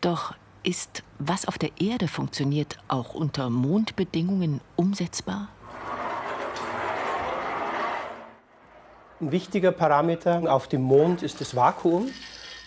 Doch 0.00 0.34
ist, 0.62 1.02
was 1.18 1.46
auf 1.46 1.58
der 1.58 1.70
Erde 1.78 2.08
funktioniert, 2.08 2.78
auch 2.88 3.14
unter 3.14 3.50
Mondbedingungen 3.50 4.60
umsetzbar? 4.76 5.48
Ein 9.24 9.32
wichtiger 9.32 9.72
Parameter 9.72 10.52
auf 10.52 10.68
dem 10.68 10.82
Mond 10.82 11.22
ist 11.22 11.40
das 11.40 11.56
Vakuum. 11.56 12.10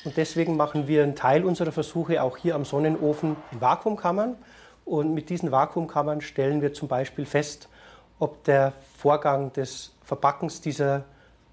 Und 0.03 0.17
deswegen 0.17 0.57
machen 0.57 0.87
wir 0.87 1.03
einen 1.03 1.15
Teil 1.15 1.45
unserer 1.45 1.71
Versuche 1.71 2.23
auch 2.23 2.35
hier 2.35 2.55
am 2.55 2.65
Sonnenofen 2.65 3.35
in 3.51 3.61
Vakuumkammern. 3.61 4.35
Und 4.83 5.13
mit 5.13 5.29
diesen 5.29 5.51
Vakuumkammern 5.51 6.19
stellen 6.19 6.63
wir 6.63 6.73
zum 6.73 6.87
Beispiel 6.87 7.27
fest, 7.27 7.69
ob 8.17 8.43
der 8.45 8.73
Vorgang 8.97 9.53
des 9.53 9.93
Verbackens 10.03 10.59
dieser 10.59 11.03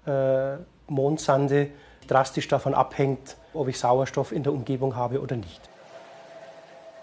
äh, 0.07 0.55
Mondsande 0.87 1.69
drastisch 2.07 2.47
davon 2.47 2.73
abhängt, 2.73 3.37
ob 3.53 3.67
ich 3.67 3.77
Sauerstoff 3.77 4.31
in 4.31 4.41
der 4.41 4.53
Umgebung 4.53 4.95
habe 4.95 5.21
oder 5.21 5.35
nicht. 5.35 5.69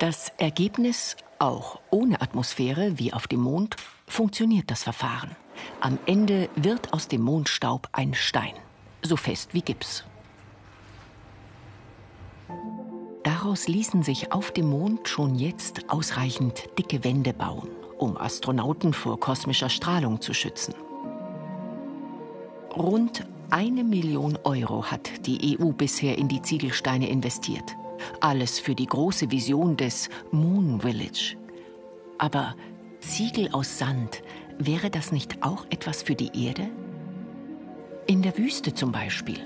Das 0.00 0.32
Ergebnis, 0.38 1.16
auch 1.38 1.78
ohne 1.90 2.20
Atmosphäre 2.20 2.98
wie 2.98 3.12
auf 3.12 3.28
dem 3.28 3.42
Mond, 3.42 3.76
funktioniert 4.08 4.72
das 4.72 4.82
Verfahren. 4.82 5.36
Am 5.80 5.98
Ende 6.06 6.48
wird 6.56 6.92
aus 6.92 7.08
dem 7.08 7.22
Mondstaub 7.22 7.88
ein 7.92 8.14
Stein, 8.14 8.54
so 9.02 9.16
fest 9.16 9.54
wie 9.54 9.62
Gips. 9.62 10.04
Daraus 13.22 13.68
ließen 13.68 14.02
sich 14.02 14.32
auf 14.32 14.50
dem 14.50 14.70
Mond 14.70 15.08
schon 15.08 15.34
jetzt 15.34 15.90
ausreichend 15.90 16.68
dicke 16.78 17.04
Wände 17.04 17.32
bauen, 17.32 17.68
um 17.98 18.16
Astronauten 18.16 18.92
vor 18.92 19.18
kosmischer 19.18 19.68
Strahlung 19.68 20.20
zu 20.20 20.34
schützen. 20.34 20.74
Rund 22.76 23.26
eine 23.50 23.84
Million 23.84 24.38
Euro 24.44 24.86
hat 24.86 25.26
die 25.26 25.58
EU 25.58 25.72
bisher 25.72 26.16
in 26.16 26.28
die 26.28 26.40
Ziegelsteine 26.40 27.08
investiert. 27.08 27.76
Alles 28.20 28.58
für 28.58 28.74
die 28.74 28.86
große 28.86 29.30
Vision 29.30 29.76
des 29.76 30.08
Moon 30.30 30.80
Village. 30.80 31.36
Aber 32.16 32.56
Ziegel 33.00 33.50
aus 33.52 33.78
Sand, 33.78 34.22
wäre 34.66 34.90
das 34.90 35.12
nicht 35.12 35.42
auch 35.42 35.66
etwas 35.70 36.02
für 36.02 36.14
die 36.14 36.46
Erde? 36.46 36.68
In 38.06 38.22
der 38.22 38.36
Wüste 38.36 38.74
zum 38.74 38.92
Beispiel 38.92 39.38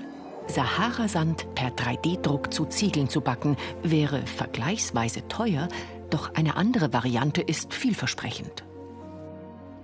Saharasand 0.47 1.53
per 1.55 1.69
3D-Druck 1.69 2.53
zu 2.53 2.65
Ziegeln 2.65 3.09
zu 3.09 3.21
backen, 3.21 3.57
wäre 3.83 4.25
vergleichsweise 4.25 5.27
teuer, 5.27 5.67
doch 6.09 6.33
eine 6.35 6.55
andere 6.55 6.93
Variante 6.93 7.41
ist 7.41 7.73
vielversprechend. 7.73 8.63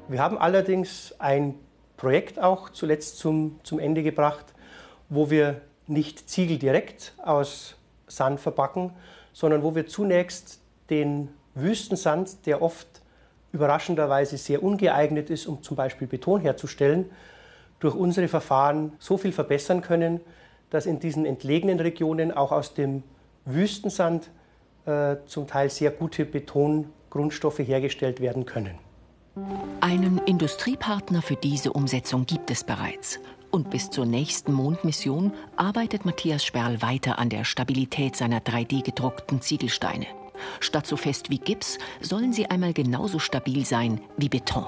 Wir 0.08 0.20
haben 0.20 0.38
allerdings 0.38 1.14
ein 1.20 1.56
Projekt 1.98 2.40
auch 2.40 2.70
zuletzt 2.70 3.18
zum, 3.18 3.60
zum 3.64 3.80
Ende 3.80 4.04
gebracht, 4.04 4.46
wo 5.10 5.30
wir 5.30 5.62
nicht 5.88 6.30
Ziegel 6.30 6.58
direkt 6.58 7.14
aus 7.24 7.76
Sand 8.08 8.40
verbacken, 8.40 8.94
sondern 9.34 9.64
wo 9.64 9.76
wir 9.76 9.88
zunächst 9.88 10.62
den 10.90 11.30
Wüstensand, 11.56 12.46
der 12.46 12.62
oft 12.62 13.03
überraschenderweise 13.54 14.38
sehr 14.38 14.62
ungeeignet 14.62 15.30
ist, 15.30 15.46
um 15.46 15.64
zum 15.64 15.78
Beispiel 15.78 16.08
Beton 16.08 16.42
herzustellen, 16.42 17.10
durch 17.80 17.96
unsere 17.96 18.28
Verfahren 18.28 18.94
so 19.00 19.18
viel 19.18 19.32
verbessern 19.32 19.82
können, 19.82 20.20
dass 20.70 20.86
in 20.86 21.00
diesen 21.00 21.26
entlegenen 21.26 21.80
Regionen 21.80 22.32
auch 22.32 22.52
aus 22.52 22.74
dem 22.74 23.04
Wüstensand 23.46 24.32
äh, 24.86 25.18
zum 25.28 25.48
Teil 25.48 25.70
sehr 25.70 25.92
gute 25.92 26.26
Betongrundstoffe 26.26 27.60
hergestellt 27.60 28.20
werden 28.20 28.46
können. 28.46 28.80
Einen 29.82 30.20
Industriepartner 30.20 31.22
für 31.22 31.36
diese 31.36 31.74
Umsetzung 31.74 32.26
gibt 32.26 32.52
es 32.52 32.64
bereits. 32.64 33.20
Und 33.52 33.70
bis 33.70 33.90
zur 33.92 34.06
nächsten 34.06 34.52
Mondmission 34.52 35.32
arbeitet 35.58 36.06
Matthias 36.06 36.44
Sperl 36.44 36.82
weiter 36.82 37.20
an 37.20 37.30
der 37.30 37.44
Stabilität 37.44 38.16
seiner 38.16 38.40
3D-gedruckten 38.40 39.42
Ziegelsteine. 39.42 40.08
Statt 40.60 40.88
so 40.88 40.98
fest 40.98 41.30
wie 41.30 41.40
Gips 41.40 41.78
sollen 42.02 42.34
sie 42.34 42.50
einmal 42.50 42.74
genauso 42.74 43.20
stabil 43.20 43.66
sein 43.66 44.02
wie 44.18 44.30
Beton. 44.30 44.66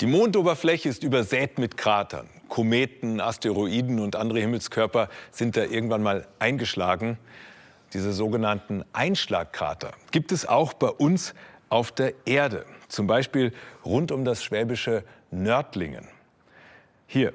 Die 0.00 0.06
Mondoberfläche 0.06 0.88
ist 0.88 1.02
übersät 1.02 1.58
mit 1.58 1.76
Kratern. 1.76 2.28
Kometen, 2.48 3.20
Asteroiden 3.20 3.98
und 3.98 4.14
andere 4.14 4.38
Himmelskörper 4.40 5.08
sind 5.32 5.56
da 5.56 5.64
irgendwann 5.64 6.02
mal 6.02 6.28
eingeschlagen. 6.38 7.18
Diese 7.92 8.12
sogenannten 8.12 8.84
Einschlagkrater 8.92 9.92
gibt 10.10 10.30
es 10.30 10.46
auch 10.46 10.72
bei 10.72 10.88
uns 10.88 11.34
auf 11.68 11.90
der 11.90 12.14
Erde. 12.26 12.64
Zum 12.88 13.06
Beispiel 13.06 13.52
rund 13.84 14.12
um 14.12 14.24
das 14.24 14.44
schwäbische 14.44 15.04
Nördlingen. 15.30 16.06
Hier, 17.06 17.32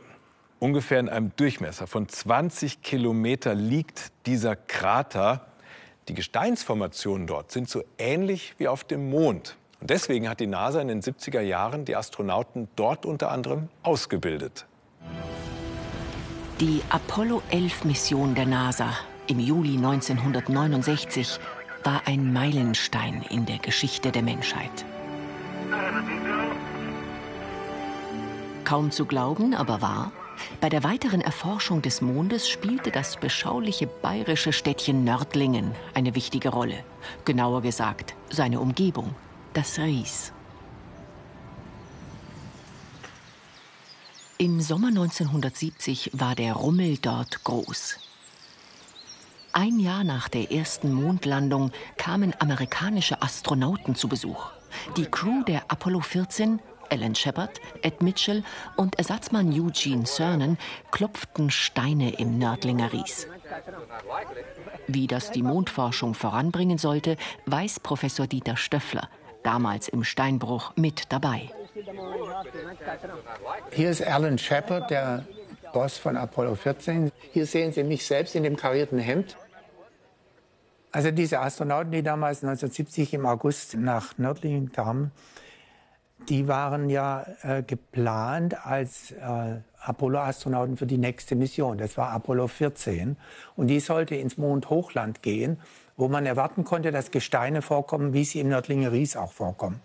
ungefähr 0.60 1.00
in 1.00 1.10
einem 1.10 1.32
Durchmesser 1.36 1.88
von 1.88 2.08
20 2.08 2.82
Kilometer 2.82 3.56
liegt 3.56 4.12
dieser 4.26 4.56
Krater. 4.56 5.48
Die 6.10 6.14
Gesteinsformationen 6.14 7.28
dort 7.28 7.52
sind 7.52 7.70
so 7.70 7.82
ähnlich 7.98 8.56
wie 8.58 8.68
auf 8.68 8.84
dem 8.84 9.10
Mond. 9.10 9.56
Und 9.80 9.90
deswegen 9.90 10.28
hat 10.28 10.42
die 10.42 10.48
NASA 10.48 10.82
in 10.82 10.90
den 10.90 11.02
70er 11.02 11.40
Jahren 11.40 11.86
die 11.86 11.96
Astronauten 11.96 12.68
dort 12.76 13.06
unter 13.06 13.32
anderem 13.32 13.70
ausgebildet. 13.84 14.66
Die 16.60 16.82
Apollo 16.90 17.42
11 17.52 17.86
Mission 17.86 18.36
der 18.36 18.46
NASA 18.46 18.90
im 19.28 19.40
Juli 19.40 19.78
1969 19.78 21.40
war 21.84 22.02
ein 22.06 22.34
Meilenstein 22.34 23.26
in 23.30 23.46
der 23.46 23.58
Geschichte 23.58 24.12
der 24.12 24.22
Menschheit. 24.22 24.86
Kaum 28.66 28.92
zu 28.92 29.06
glauben, 29.06 29.54
aber 29.54 29.82
wahr, 29.82 30.12
bei 30.62 30.70
der 30.70 30.84
weiteren 30.84 31.22
Erforschung 31.22 31.82
des 31.82 32.02
Mondes 32.02 32.48
spielte 32.50 32.92
das 32.92 33.18
beschauliche 33.18 33.88
bayerische 33.88 34.54
Städtchen 34.54 35.04
Nördlingen 35.04 35.74
eine 35.94 36.16
wichtige 36.16 36.50
Rolle. 36.50 36.84
Genauer 37.26 37.62
gesagt, 37.62 38.16
seine 38.30 38.60
Umgebung, 38.60 39.16
das 39.54 39.80
Ries. 39.80 40.34
Im 44.38 44.60
Sommer 44.62 44.88
1970 44.88 46.12
war 46.14 46.36
der 46.36 46.54
Rummel 46.54 46.98
dort 46.98 47.44
groß. 47.44 48.00
Ein 49.54 49.80
Jahr 49.80 50.04
nach 50.04 50.30
der 50.30 50.52
ersten 50.52 50.92
Mondlandung 50.92 51.72
kamen 51.96 52.34
amerikanische 52.40 53.22
Astronauten 53.22 53.96
zu 53.96 54.08
Besuch. 54.08 54.48
Die 54.98 55.06
Crew 55.06 55.44
der 55.44 55.64
Apollo 55.68 56.00
14, 56.02 56.60
Alan 56.90 57.16
Shepard, 57.16 57.60
Ed 57.82 58.02
Mitchell 58.02 58.44
und 58.76 58.98
Ersatzmann 58.98 59.52
Eugene 59.52 60.06
Cernan 60.06 60.58
klopften 60.92 61.50
Steine 61.50 62.20
im 62.20 62.38
Nördlinger 62.38 62.94
Ries. 62.94 63.28
Wie 64.88 65.08
das 65.08 65.32
die 65.32 65.44
Mondforschung 65.44 66.14
voranbringen 66.14 66.78
sollte, 66.78 67.18
weiß 67.46 67.80
Professor 67.80 68.28
Dieter 68.28 68.58
Stöffler, 68.58 69.10
damals 69.44 69.88
im 69.88 70.04
Steinbruch 70.04 70.74
mit 70.76 71.12
dabei. 71.12 71.50
Hier 73.72 73.90
ist 73.90 74.06
Alan 74.06 74.38
Shepard, 74.38 74.90
der 74.90 75.26
Boss 75.74 75.98
von 75.98 76.18
Apollo 76.18 76.56
14. 76.56 77.12
Hier 77.32 77.46
sehen 77.46 77.72
Sie 77.74 77.84
mich 77.84 78.06
selbst 78.06 78.36
in 78.36 78.44
dem 78.44 78.56
karierten 78.56 79.00
Hemd. 79.00 79.38
Also 80.92 81.10
diese 81.10 81.40
Astronauten, 81.40 81.92
die 81.92 82.04
damals 82.04 82.44
1970 82.44 83.16
im 83.16 83.26
August 83.26 83.76
nach 83.76 84.16
Nördlingen 84.20 84.72
kamen, 84.72 85.12
die 86.30 86.48
waren 86.48 86.90
ja 86.90 87.26
äh, 87.42 87.64
geplant 87.64 88.66
als 88.66 89.12
äh, 89.12 89.60
Apollo-Astronauten 89.80 90.78
für 90.78 90.86
die 90.86 90.98
nächste 90.98 91.36
Mission. 91.36 91.78
Das 91.78 91.98
war 91.98 92.12
Apollo 92.12 92.48
14. 92.48 93.18
Und 93.56 93.68
die 93.68 93.80
sollte 93.80 94.16
ins 94.16 94.38
Mondhochland 94.38 95.22
gehen, 95.22 95.60
wo 95.98 96.08
man 96.08 96.26
erwarten 96.26 96.64
konnte, 96.64 96.92
dass 96.92 97.12
Gesteine 97.12 97.62
vorkommen, 97.62 98.14
wie 98.14 98.24
sie 98.24 98.40
im 98.40 98.50
Nördlinger 98.50 98.92
Ries 98.92 99.16
auch 99.16 99.34
vorkommen. 99.34 99.82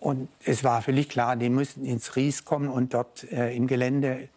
Und 0.00 0.28
es 0.44 0.64
war 0.64 0.80
völlig 0.82 1.08
klar, 1.08 1.36
die 1.36 1.50
müssen 1.50 1.84
ins 1.84 2.16
Ries 2.16 2.44
kommen 2.44 2.68
und 2.68 2.94
dort 2.94 3.24
äh, 3.32 3.54
im 3.54 3.66
Gelände 3.66 4.28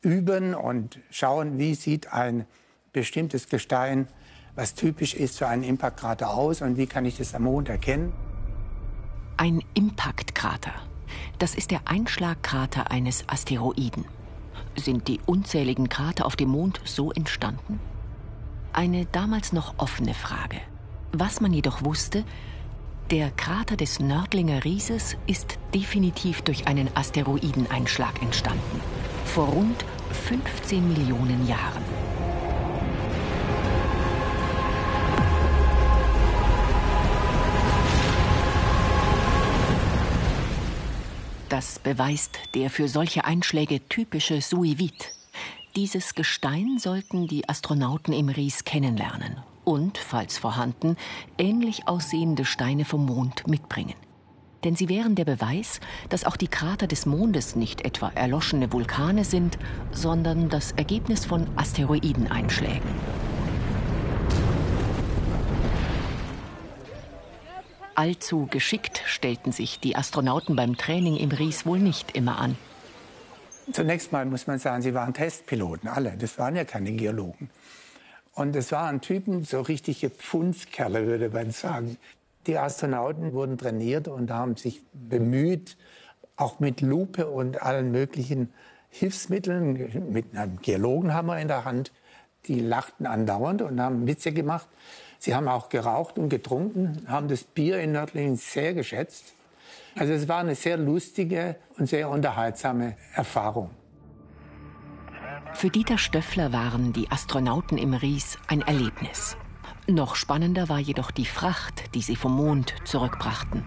üben 0.00 0.54
und 0.54 1.00
schauen, 1.10 1.58
wie 1.58 1.74
sieht 1.74 2.12
ein 2.12 2.46
bestimmtes 2.92 3.48
Gestein, 3.48 4.06
was 4.54 4.74
typisch 4.74 5.14
ist 5.14 5.38
für 5.38 5.48
einen 5.48 5.64
Impactkrater 5.64 6.30
aus 6.30 6.62
und 6.62 6.76
wie 6.78 6.86
kann 6.86 7.04
ich 7.04 7.18
das 7.18 7.34
am 7.34 7.42
Mond 7.42 7.68
erkennen. 7.68 8.12
Ein 9.38 9.62
Impactkrater. 9.74 10.72
Das 11.38 11.54
ist 11.54 11.70
der 11.70 11.82
Einschlagkrater 11.84 12.90
eines 12.90 13.28
Asteroiden. 13.28 14.06
Sind 14.76 15.08
die 15.08 15.20
unzähligen 15.26 15.90
Krater 15.90 16.24
auf 16.24 16.36
dem 16.36 16.48
Mond 16.48 16.80
so 16.84 17.12
entstanden? 17.12 17.78
Eine 18.72 19.04
damals 19.04 19.52
noch 19.52 19.74
offene 19.76 20.14
Frage. 20.14 20.58
Was 21.12 21.42
man 21.42 21.52
jedoch 21.52 21.84
wusste, 21.84 22.24
Der 23.10 23.30
Krater 23.30 23.76
des 23.76 24.00
Nördlinger 24.00 24.64
Rieses 24.64 25.16
ist 25.28 25.58
definitiv 25.72 26.42
durch 26.42 26.66
einen 26.66 26.88
Asteroideneinschlag 26.96 28.20
entstanden. 28.20 28.80
Vor 29.26 29.46
rund 29.46 29.84
15 30.10 30.88
Millionen 30.88 31.46
Jahren. 31.46 31.84
Das 41.56 41.78
beweist 41.78 42.38
der 42.54 42.68
für 42.68 42.86
solche 42.86 43.24
Einschläge 43.24 43.80
typische 43.88 44.42
Suivit. 44.42 45.14
Dieses 45.74 46.14
Gestein 46.14 46.78
sollten 46.78 47.28
die 47.28 47.48
Astronauten 47.48 48.12
im 48.12 48.28
Ries 48.28 48.64
kennenlernen 48.64 49.38
und, 49.64 49.96
falls 49.96 50.36
vorhanden, 50.36 50.98
ähnlich 51.38 51.88
aussehende 51.88 52.44
Steine 52.44 52.84
vom 52.84 53.06
Mond 53.06 53.48
mitbringen. 53.48 53.94
Denn 54.64 54.76
sie 54.76 54.90
wären 54.90 55.14
der 55.14 55.24
Beweis, 55.24 55.80
dass 56.10 56.26
auch 56.26 56.36
die 56.36 56.48
Krater 56.48 56.88
des 56.88 57.06
Mondes 57.06 57.56
nicht 57.56 57.86
etwa 57.86 58.10
erloschene 58.10 58.70
Vulkane 58.70 59.24
sind, 59.24 59.56
sondern 59.92 60.50
das 60.50 60.72
Ergebnis 60.72 61.24
von 61.24 61.46
Asteroideneinschlägen. 61.56 62.90
Allzu 67.96 68.46
geschickt 68.50 69.02
stellten 69.06 69.52
sich 69.52 69.80
die 69.80 69.96
Astronauten 69.96 70.54
beim 70.54 70.76
Training 70.76 71.16
im 71.16 71.30
Ries 71.30 71.66
wohl 71.66 71.78
nicht 71.78 72.14
immer 72.16 72.38
an. 72.38 72.56
Zunächst 73.72 74.12
mal 74.12 74.24
muss 74.26 74.46
man 74.46 74.58
sagen, 74.58 74.82
sie 74.82 74.94
waren 74.94 75.12
Testpiloten, 75.12 75.88
alle. 75.88 76.16
Das 76.16 76.38
waren 76.38 76.54
ja 76.54 76.64
keine 76.64 76.92
Geologen. 76.92 77.50
Und 78.32 78.54
es 78.54 78.70
waren 78.70 79.00
Typen, 79.00 79.44
so 79.44 79.62
richtige 79.62 80.10
Pfundskerle, 80.10 81.06
würde 81.06 81.30
man 81.30 81.50
sagen. 81.50 81.96
Die 82.46 82.58
Astronauten 82.58 83.32
wurden 83.32 83.58
trainiert 83.58 84.08
und 84.08 84.30
haben 84.30 84.56
sich 84.56 84.82
bemüht, 84.92 85.76
auch 86.36 86.60
mit 86.60 86.82
Lupe 86.82 87.26
und 87.26 87.62
allen 87.62 87.90
möglichen 87.90 88.52
Hilfsmitteln, 88.90 90.12
mit 90.12 90.36
einem 90.36 90.60
Geologenhammer 90.60 91.40
in 91.40 91.48
der 91.48 91.64
Hand, 91.64 91.92
die 92.46 92.60
lachten 92.60 93.06
andauernd 93.06 93.62
und 93.62 93.80
haben 93.80 94.06
Witze 94.06 94.32
gemacht. 94.32 94.68
Sie 95.18 95.34
haben 95.34 95.48
auch 95.48 95.68
geraucht 95.68 96.18
und 96.18 96.28
getrunken, 96.28 97.06
haben 97.08 97.28
das 97.28 97.44
Bier 97.44 97.80
in 97.80 97.92
Nördlingen 97.92 98.36
sehr 98.36 98.74
geschätzt. 98.74 99.34
Also 99.96 100.12
es 100.12 100.28
war 100.28 100.38
eine 100.38 100.54
sehr 100.54 100.76
lustige 100.76 101.56
und 101.78 101.88
sehr 101.88 102.10
unterhaltsame 102.10 102.96
Erfahrung. 103.14 103.70
Für 105.54 105.70
Dieter 105.70 105.96
Stöffler 105.96 106.52
waren 106.52 106.92
die 106.92 107.10
Astronauten 107.10 107.78
im 107.78 107.94
Ries 107.94 108.38
ein 108.46 108.60
Erlebnis. 108.60 109.36
Noch 109.88 110.16
spannender 110.16 110.68
war 110.68 110.78
jedoch 110.78 111.10
die 111.10 111.24
Fracht, 111.24 111.94
die 111.94 112.02
sie 112.02 112.16
vom 112.16 112.36
Mond 112.36 112.74
zurückbrachten. 112.84 113.64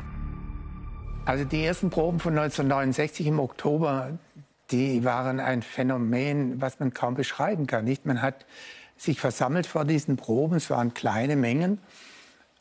Also 1.26 1.46
die 1.46 1.64
ersten 1.64 1.90
Proben 1.90 2.20
von 2.20 2.38
1969 2.38 3.28
im 3.28 3.40
Oktober, 3.40 4.20
die 4.72 5.04
waren 5.04 5.40
ein 5.40 5.62
Phänomen, 5.62 6.62
was 6.62 6.80
man 6.80 6.94
kaum 6.94 7.16
beschreiben 7.16 7.68
kann. 7.68 7.86
Nicht? 7.86 8.06
Man 8.06 8.22
hat 8.22 8.46
sich 9.00 9.20
versammelt 9.20 9.66
vor 9.66 9.86
diesen 9.86 10.18
Proben. 10.18 10.56
Es 10.56 10.70
waren 10.70 10.94
kleine 10.94 11.36
Mengen, 11.36 11.80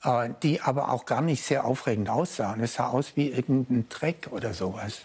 äh, 0.05 0.31
die 0.43 0.61
aber 0.61 0.91
auch 0.93 1.05
gar 1.05 1.21
nicht 1.21 1.43
sehr 1.43 1.65
aufregend 1.65 2.09
aussahen. 2.09 2.61
Es 2.61 2.75
sah 2.75 2.89
aus 2.89 3.17
wie 3.17 3.29
irgendein 3.29 3.89
Dreck 3.89 4.29
oder 4.31 4.55
sowas. 4.55 5.03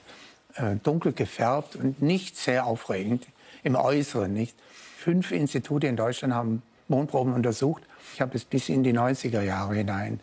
Äh, 0.55 0.75
dunkel 0.77 1.13
gefärbt 1.13 1.75
und 1.75 2.01
nicht 2.01 2.37
sehr 2.37 2.67
aufregend 2.67 3.27
im 3.63 3.75
Äußeren. 3.75 4.31
Nicht? 4.31 4.55
Fünf 4.97 5.31
Institute 5.31 5.87
in 5.87 5.95
Deutschland 5.95 6.33
haben 6.33 6.61
Mondproben 6.87 7.33
untersucht. 7.33 7.83
Ich 8.13 8.21
habe 8.21 8.35
es 8.35 8.45
bis 8.45 8.69
in 8.69 8.83
die 8.83 8.93
90er 8.93 9.41
Jahre 9.41 9.75
hinein. 9.75 10.19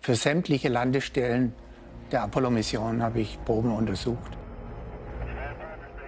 Für 0.00 0.14
sämtliche 0.14 0.68
Landestellen 0.70 1.52
der 2.10 2.22
Apollo-Mission 2.22 3.02
habe 3.02 3.20
ich 3.20 3.38
Proben 3.44 3.70
untersucht. 3.70 4.38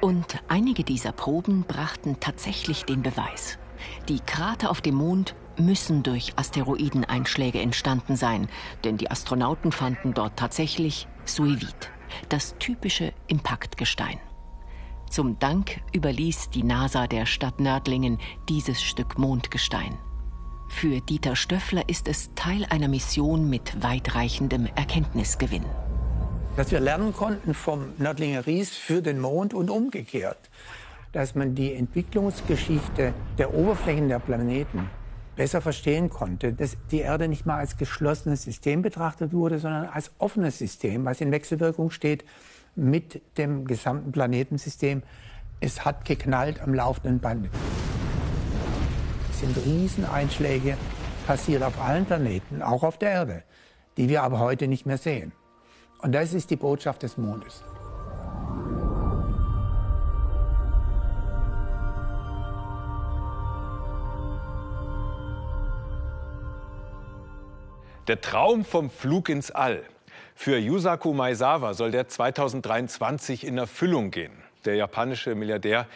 Und 0.00 0.42
einige 0.48 0.84
dieser 0.84 1.12
Proben 1.12 1.64
brachten 1.64 2.18
tatsächlich 2.20 2.84
den 2.84 3.02
Beweis. 3.02 3.58
Die 4.08 4.20
Krater 4.20 4.70
auf 4.70 4.80
dem 4.80 4.96
Mond 4.96 5.34
müssen 5.58 6.02
durch 6.02 6.32
Asteroideneinschläge 6.36 7.60
entstanden 7.60 8.16
sein, 8.16 8.48
denn 8.84 8.96
die 8.96 9.10
Astronauten 9.10 9.72
fanden 9.72 10.14
dort 10.14 10.36
tatsächlich 10.36 11.08
Suivit, 11.24 11.90
das 12.28 12.56
typische 12.58 13.12
Impaktgestein. 13.26 14.18
Zum 15.10 15.38
Dank 15.38 15.80
überließ 15.94 16.50
die 16.50 16.64
NASA 16.64 17.06
der 17.06 17.26
Stadt 17.26 17.60
Nördlingen 17.60 18.18
dieses 18.48 18.82
Stück 18.82 19.18
Mondgestein. 19.18 19.98
Für 20.68 21.00
Dieter 21.00 21.36
Stöffler 21.36 21.88
ist 21.88 22.08
es 22.08 22.30
Teil 22.34 22.66
einer 22.68 22.88
Mission 22.88 23.48
mit 23.48 23.82
weitreichendem 23.82 24.66
Erkenntnisgewinn. 24.74 25.64
Dass 26.56 26.70
wir 26.70 26.80
lernen 26.80 27.14
konnten 27.14 27.54
vom 27.54 27.92
Nördlinger 27.98 28.46
Ries 28.46 28.74
für 28.74 29.00
den 29.00 29.20
Mond 29.20 29.54
und 29.54 29.70
umgekehrt 29.70 30.50
dass 31.12 31.34
man 31.34 31.54
die 31.54 31.74
Entwicklungsgeschichte 31.74 33.14
der 33.38 33.54
Oberflächen 33.54 34.08
der 34.08 34.18
Planeten 34.18 34.90
besser 35.36 35.60
verstehen 35.60 36.10
konnte, 36.10 36.52
dass 36.52 36.76
die 36.90 37.00
Erde 37.00 37.28
nicht 37.28 37.46
mal 37.46 37.58
als 37.58 37.76
geschlossenes 37.76 38.42
System 38.42 38.82
betrachtet 38.82 39.32
wurde, 39.32 39.58
sondern 39.58 39.86
als 39.86 40.10
offenes 40.18 40.58
System, 40.58 41.04
was 41.04 41.20
in 41.20 41.30
Wechselwirkung 41.30 41.90
steht 41.90 42.24
mit 42.74 43.22
dem 43.38 43.66
gesamten 43.66 44.12
Planetensystem. 44.12 45.02
Es 45.60 45.84
hat 45.84 46.04
geknallt 46.04 46.60
am 46.60 46.74
laufenden 46.74 47.20
Band. 47.20 47.48
Es 49.30 49.40
sind 49.40 49.56
Rieseneinschläge 49.64 50.76
passiert 51.26 51.62
auf 51.62 51.80
allen 51.80 52.06
Planeten, 52.06 52.62
auch 52.62 52.82
auf 52.82 52.98
der 52.98 53.10
Erde, 53.10 53.42
die 53.96 54.08
wir 54.08 54.22
aber 54.22 54.38
heute 54.38 54.68
nicht 54.68 54.86
mehr 54.86 54.98
sehen. 54.98 55.32
Und 55.98 56.12
das 56.12 56.34
ist 56.34 56.50
die 56.50 56.56
Botschaft 56.56 57.02
des 57.02 57.18
Mondes. 57.18 57.62
Der 68.06 68.20
Traum 68.20 68.64
vom 68.64 68.88
Flug 68.88 69.28
ins 69.28 69.50
All. 69.50 69.82
Für 70.36 70.58
Yusaku 70.58 71.12
Maezawa 71.12 71.74
soll 71.74 71.90
der 71.90 72.06
2023 72.06 73.44
in 73.44 73.58
Erfüllung 73.58 74.12
gehen. 74.12 74.30
Der 74.64 74.76
japanische 74.76 75.34
Milliardär 75.34 75.88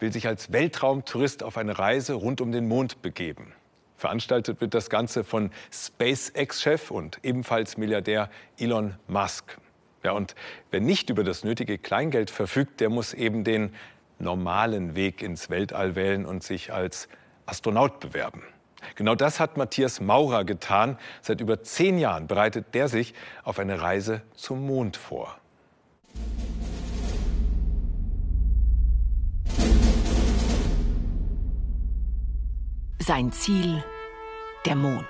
will 0.00 0.12
sich 0.12 0.26
als 0.26 0.50
Weltraumtourist 0.50 1.44
auf 1.44 1.56
eine 1.56 1.78
Reise 1.78 2.14
rund 2.14 2.40
um 2.40 2.50
den 2.50 2.66
Mond 2.66 3.00
begeben. 3.00 3.52
Veranstaltet 3.96 4.60
wird 4.60 4.74
das 4.74 4.90
Ganze 4.90 5.22
von 5.22 5.52
SpaceX-Chef 5.70 6.90
und 6.90 7.20
ebenfalls 7.22 7.76
Milliardär 7.76 8.28
Elon 8.58 8.96
Musk. 9.06 9.56
Ja, 10.02 10.10
und 10.12 10.34
wer 10.72 10.80
nicht 10.80 11.10
über 11.10 11.22
das 11.22 11.44
nötige 11.44 11.78
Kleingeld 11.78 12.30
verfügt, 12.30 12.80
der 12.80 12.90
muss 12.90 13.14
eben 13.14 13.44
den 13.44 13.72
normalen 14.18 14.96
Weg 14.96 15.22
ins 15.22 15.48
Weltall 15.48 15.94
wählen 15.94 16.26
und 16.26 16.42
sich 16.42 16.72
als 16.72 17.08
Astronaut 17.46 18.00
bewerben. 18.00 18.42
Genau 18.94 19.14
das 19.14 19.40
hat 19.40 19.56
Matthias 19.56 20.00
Maurer 20.00 20.44
getan. 20.44 20.98
Seit 21.20 21.40
über 21.40 21.62
zehn 21.62 21.98
Jahren 21.98 22.26
bereitet 22.26 22.74
der 22.74 22.88
sich 22.88 23.14
auf 23.44 23.58
eine 23.58 23.80
Reise 23.80 24.22
zum 24.34 24.66
Mond 24.66 24.96
vor. 24.96 25.36
Sein 32.98 33.32
Ziel 33.32 33.82
der 34.64 34.76
Mond. 34.76 35.06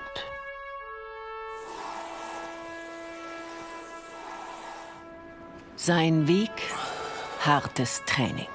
Sein 5.76 6.26
Weg 6.26 6.50
hartes 7.44 8.02
Training. 8.06 8.46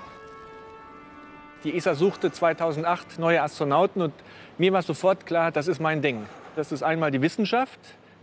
Die 1.63 1.75
ESA 1.75 1.95
suchte 1.95 2.31
2008 2.31 3.17
neue 3.17 3.41
Astronauten 3.41 4.01
und 4.01 4.13
mir 4.59 4.73
war 4.73 4.83
sofort 4.83 5.25
klar, 5.25 5.51
das 5.51 5.67
ist 5.67 5.81
mein 5.81 6.03
Ding. 6.03 6.25
Das 6.55 6.71
ist 6.71 6.83
einmal 6.83 7.09
die 7.09 7.21
Wissenschaft, 7.21 7.79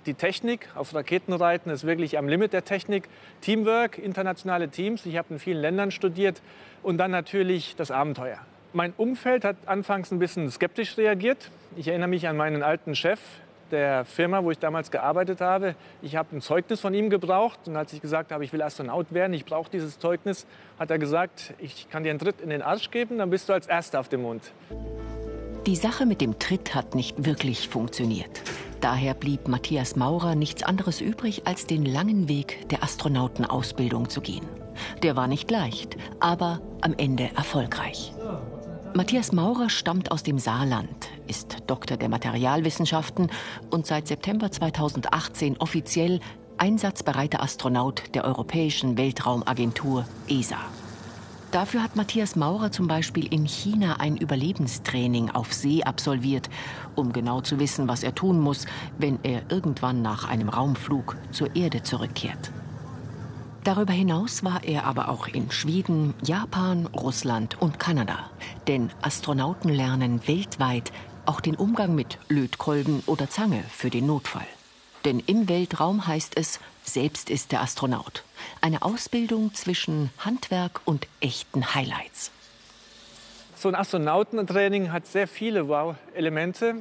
die 0.06 0.14
Technik. 0.14 0.68
Auf 0.76 0.94
Raketenreiten 0.94 1.70
ist 1.72 1.84
wirklich 1.84 2.16
am 2.16 2.28
Limit 2.28 2.52
der 2.52 2.64
Technik. 2.64 3.08
Teamwork, 3.40 3.98
internationale 3.98 4.68
Teams. 4.68 5.04
Ich 5.04 5.16
habe 5.16 5.34
in 5.34 5.40
vielen 5.40 5.60
Ländern 5.60 5.90
studiert. 5.90 6.42
Und 6.82 6.98
dann 6.98 7.10
natürlich 7.10 7.74
das 7.76 7.90
Abenteuer. 7.90 8.38
Mein 8.72 8.92
Umfeld 8.96 9.44
hat 9.44 9.56
anfangs 9.66 10.12
ein 10.12 10.18
bisschen 10.20 10.50
skeptisch 10.50 10.96
reagiert. 10.96 11.50
Ich 11.76 11.88
erinnere 11.88 12.08
mich 12.08 12.28
an 12.28 12.36
meinen 12.36 12.62
alten 12.62 12.94
Chef, 12.94 13.20
der 13.74 14.04
Firma, 14.04 14.42
wo 14.44 14.50
ich 14.50 14.58
damals 14.58 14.90
gearbeitet 14.90 15.40
habe. 15.40 15.74
Ich 16.00 16.16
habe 16.16 16.36
ein 16.36 16.40
Zeugnis 16.40 16.80
von 16.80 16.94
ihm 16.94 17.10
gebraucht 17.10 17.58
und 17.66 17.76
als 17.76 17.92
ich 17.92 18.00
gesagt 18.00 18.32
habe, 18.32 18.44
ich 18.44 18.52
will 18.52 18.62
Astronaut 18.62 19.12
werden, 19.12 19.34
ich 19.34 19.44
brauche 19.44 19.70
dieses 19.70 19.98
Zeugnis, 19.98 20.46
hat 20.78 20.90
er 20.90 20.98
gesagt, 20.98 21.54
ich 21.58 21.88
kann 21.90 22.04
dir 22.04 22.10
einen 22.10 22.18
Tritt 22.18 22.40
in 22.40 22.50
den 22.50 22.62
Arsch 22.62 22.90
geben, 22.90 23.18
dann 23.18 23.30
bist 23.30 23.48
du 23.48 23.52
als 23.52 23.66
Erster 23.66 24.00
auf 24.00 24.08
dem 24.08 24.22
Mond. 24.22 24.52
Die 25.66 25.76
Sache 25.76 26.06
mit 26.06 26.20
dem 26.20 26.38
Tritt 26.38 26.74
hat 26.74 26.94
nicht 26.94 27.24
wirklich 27.24 27.68
funktioniert. 27.68 28.42
Daher 28.80 29.14
blieb 29.14 29.48
Matthias 29.48 29.96
Maurer 29.96 30.34
nichts 30.34 30.62
anderes 30.62 31.00
übrig, 31.00 31.46
als 31.46 31.66
den 31.66 31.84
langen 31.84 32.28
Weg 32.28 32.68
der 32.68 32.82
Astronautenausbildung 32.82 34.08
zu 34.08 34.20
gehen. 34.20 34.46
Der 35.02 35.16
war 35.16 35.26
nicht 35.26 35.50
leicht, 35.50 35.96
aber 36.20 36.60
am 36.80 36.94
Ende 36.96 37.30
erfolgreich. 37.34 38.12
Matthias 38.96 39.32
Maurer 39.32 39.70
stammt 39.70 40.12
aus 40.12 40.22
dem 40.22 40.38
Saarland, 40.38 41.08
ist 41.26 41.56
Doktor 41.66 41.96
der 41.96 42.08
Materialwissenschaften 42.08 43.28
und 43.70 43.86
seit 43.86 44.06
September 44.06 44.52
2018 44.52 45.56
offiziell 45.56 46.20
einsatzbereiter 46.58 47.42
Astronaut 47.42 48.14
der 48.14 48.24
Europäischen 48.24 48.96
Weltraumagentur 48.96 50.06
ESA. 50.28 50.60
Dafür 51.50 51.82
hat 51.82 51.96
Matthias 51.96 52.36
Maurer 52.36 52.70
zum 52.70 52.86
Beispiel 52.86 53.26
in 53.34 53.46
China 53.46 53.96
ein 53.98 54.16
Überlebenstraining 54.16 55.28
auf 55.30 55.52
See 55.52 55.82
absolviert, 55.82 56.48
um 56.94 57.12
genau 57.12 57.40
zu 57.40 57.58
wissen, 57.58 57.88
was 57.88 58.04
er 58.04 58.14
tun 58.14 58.38
muss, 58.38 58.64
wenn 58.96 59.18
er 59.24 59.42
irgendwann 59.50 60.02
nach 60.02 60.28
einem 60.28 60.48
Raumflug 60.48 61.16
zur 61.32 61.56
Erde 61.56 61.82
zurückkehrt. 61.82 62.52
Darüber 63.64 63.94
hinaus 63.94 64.44
war 64.44 64.62
er 64.62 64.84
aber 64.84 65.08
auch 65.08 65.26
in 65.26 65.50
Schweden, 65.50 66.12
Japan, 66.22 66.84
Russland 66.84 67.60
und 67.62 67.78
Kanada. 67.78 68.30
Denn 68.68 68.90
Astronauten 69.00 69.70
lernen 69.70 70.28
weltweit 70.28 70.92
auch 71.24 71.40
den 71.40 71.56
Umgang 71.56 71.94
mit 71.94 72.18
Lötkolben 72.28 73.02
oder 73.06 73.30
Zange 73.30 73.64
für 73.70 73.88
den 73.88 74.06
Notfall. 74.06 74.46
Denn 75.06 75.18
im 75.20 75.48
Weltraum 75.48 76.06
heißt 76.06 76.36
es, 76.36 76.60
selbst 76.82 77.30
ist 77.30 77.52
der 77.52 77.62
Astronaut. 77.62 78.24
Eine 78.60 78.82
Ausbildung 78.82 79.54
zwischen 79.54 80.10
Handwerk 80.18 80.82
und 80.84 81.06
echten 81.20 81.74
Highlights. 81.74 82.30
So 83.56 83.68
ein 83.68 83.74
Astronautentraining 83.74 84.92
hat 84.92 85.06
sehr 85.06 85.26
viele 85.26 85.68
Wow-Elemente. 85.68 86.76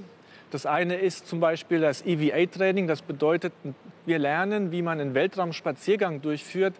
Das 0.53 0.67
eine 0.67 0.97
ist 0.97 1.27
zum 1.27 1.39
Beispiel 1.39 1.81
das 1.81 2.05
EVA-Training. 2.05 2.85
Das 2.85 3.01
bedeutet, 3.01 3.53
wir 4.05 4.19
lernen, 4.19 4.71
wie 4.71 4.83
man 4.83 4.99
einen 4.99 5.15
Weltraumspaziergang 5.15 6.21
durchführt. 6.21 6.75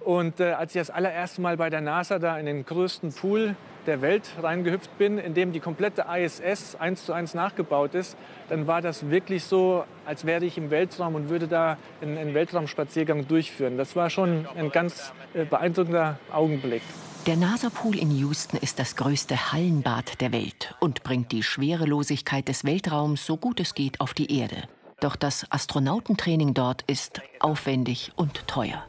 Und 0.00 0.40
äh, 0.40 0.50
als 0.50 0.74
ich 0.74 0.80
das 0.80 0.90
allererste 0.90 1.40
Mal 1.40 1.56
bei 1.56 1.70
der 1.70 1.82
NASA 1.82 2.18
da 2.18 2.36
in 2.36 2.46
den 2.46 2.64
größten 2.64 3.12
Pool 3.12 3.54
der 3.86 4.02
Welt 4.02 4.28
reingehüpft 4.42 4.98
bin, 4.98 5.18
in 5.18 5.34
dem 5.34 5.52
die 5.52 5.60
komplette 5.60 6.04
ISS 6.12 6.74
eins 6.74 7.06
zu 7.06 7.12
eins 7.12 7.34
nachgebaut 7.34 7.94
ist, 7.94 8.16
dann 8.48 8.66
war 8.66 8.82
das 8.82 9.08
wirklich 9.08 9.44
so, 9.44 9.84
als 10.04 10.24
wäre 10.24 10.44
ich 10.44 10.58
im 10.58 10.72
Weltraum 10.72 11.14
und 11.14 11.28
würde 11.28 11.46
da 11.46 11.78
einen, 12.00 12.34
Weltraumspaziergang 12.34 13.28
durchführen. 13.28 13.78
Das 13.78 13.94
war 13.94 14.10
schon 14.10 14.48
ein 14.56 14.72
ganz 14.72 15.12
äh, 15.34 15.44
beeindruckender 15.44 16.18
Augenblick. 16.32 16.82
Der 17.26 17.36
NASA-Pool 17.36 18.00
in 18.00 18.10
Houston 18.18 18.56
ist 18.56 18.80
das 18.80 18.96
größte 18.96 19.52
Hallenbad 19.52 20.20
der 20.20 20.32
Welt 20.32 20.74
und 20.80 21.04
bringt 21.04 21.30
die 21.30 21.44
Schwerelosigkeit 21.44 22.48
des 22.48 22.64
Weltraums 22.64 23.24
so 23.24 23.36
gut 23.36 23.60
es 23.60 23.74
geht 23.74 24.00
auf 24.00 24.12
die 24.12 24.36
Erde. 24.36 24.64
Doch 25.00 25.14
das 25.14 25.46
Astronautentraining 25.48 26.52
dort 26.52 26.82
ist 26.88 27.20
aufwendig 27.38 28.10
und 28.16 28.48
teuer. 28.48 28.82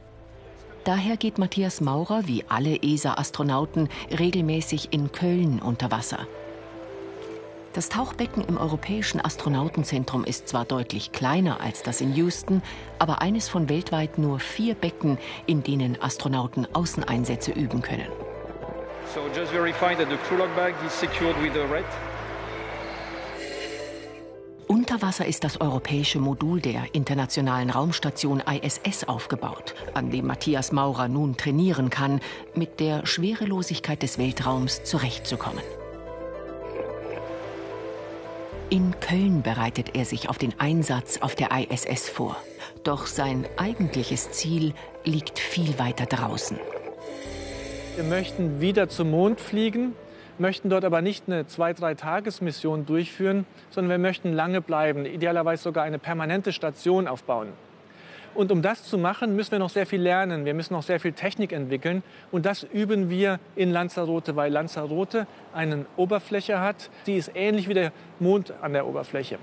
Daher 0.84 1.16
geht 1.16 1.38
Matthias 1.38 1.80
Maurer 1.80 2.28
wie 2.28 2.44
alle 2.50 2.82
ESA-Astronauten 2.82 3.88
regelmäßig 4.10 4.92
in 4.92 5.12
Köln 5.12 5.60
unter 5.60 5.92
Wasser. 5.92 6.26
Das 7.74 7.90
Tauchbecken 7.90 8.44
im 8.46 8.58
Europäischen 8.58 9.20
Astronautenzentrum 9.20 10.24
ist 10.24 10.48
zwar 10.48 10.66
deutlich 10.66 11.12
kleiner 11.12 11.60
als 11.60 11.82
das 11.82 12.02
in 12.02 12.16
Houston, 12.16 12.62
aber 12.98 13.22
eines 13.22 13.50
von 13.50 13.68
weltweit 13.68 14.18
nur 14.18 14.40
vier 14.40 14.76
Becken, 14.76 15.18
in 15.46 15.62
denen 15.64 16.00
Astronauten 16.00 16.68
Außeneinsätze 16.74 17.52
üben 17.52 17.82
können. 17.82 18.08
So 19.14 19.30
just 19.30 19.52
verify 19.52 19.94
that 19.96 20.10
the 20.10 20.18
crew 20.18 20.38
log 20.38 20.56
bag 20.56 20.74
is 20.86 20.92
secured 20.92 21.38
with 21.42 21.56
a 21.56 21.68
red 21.68 21.86
unter 24.68 25.02
Wasser 25.04 25.26
ist 25.28 25.44
das 25.44 25.62
europäische 25.62 26.20
Modul 26.20 26.60
der 26.60 26.96
internationalen 26.96 27.70
Raumstation 27.70 28.42
ISS 28.42 29.04
aufgebaut, 29.08 29.76
an 29.94 30.10
dem 30.10 30.26
Matthias 30.26 30.72
Maurer 30.72 31.08
nun 31.08 31.38
trainieren 31.38 31.90
kann, 31.90 32.22
mit 32.56 32.80
der 32.80 33.06
Schwerelosigkeit 33.06 34.02
des 34.02 34.18
Weltraums 34.18 34.84
zurechtzukommen. 34.84 35.64
In 38.70 39.00
Köln 39.00 39.44
bereitet 39.44 39.96
er 39.96 40.06
sich 40.06 40.28
auf 40.28 40.40
den 40.40 40.60
Einsatz 40.60 41.20
auf 41.22 41.36
der 41.36 41.52
ISS 41.52 42.10
vor. 42.10 42.36
Doch 42.84 43.06
sein 43.06 43.46
eigentliches 43.58 44.32
Ziel 44.32 44.74
liegt 45.06 45.38
viel 45.38 45.78
weiter 45.78 46.08
draußen. 46.08 46.58
Wir 47.96 48.04
möchten 48.04 48.60
wieder 48.60 48.90
zum 48.90 49.12
Mond 49.12 49.40
fliegen 49.40 49.94
möchten 50.40 50.70
dort 50.70 50.86
aber 50.86 51.02
nicht 51.02 51.26
eine 51.28 51.48
zwei, 51.48 51.74
drei 51.74 51.96
Tagesmission 51.96 52.86
durchführen, 52.86 53.46
sondern 53.70 53.92
wir 53.92 53.98
möchten 53.98 54.34
lange 54.34 54.62
bleiben, 54.62 55.06
idealerweise 55.06 55.64
sogar 55.64 55.84
eine 55.84 56.00
permanente 56.00 56.52
Station 56.52 57.08
aufbauen. 57.08 57.50
Und 58.36 58.52
um 58.52 58.64
das 58.64 58.84
zu 58.84 58.98
machen, 58.98 59.36
müssen 59.36 59.52
wir 59.52 59.60
noch 59.60 59.70
sehr 59.70 59.86
viel 59.86 60.02
lernen. 60.02 60.44
Wir 60.44 60.56
müssen 60.56 60.74
noch 60.74 60.82
sehr 60.82 61.00
viel 61.00 61.12
Technik 61.12 61.52
entwickeln. 61.52 62.02
Und 62.32 62.48
das 62.48 62.64
üben 62.64 63.12
wir 63.12 63.40
in 63.56 63.72
Lanzarote, 63.72 64.36
weil 64.36 64.52
Lanzarote 64.52 65.28
eine 65.54 65.86
Oberfläche 65.98 66.60
hat, 66.60 66.90
die 67.06 67.16
ist 67.16 67.32
ähnlich 67.36 67.70
wie 67.70 67.76
der 67.76 67.92
Mond 68.20 68.52
an 68.60 68.74
der 68.74 68.88
Oberfläche. 68.88 69.38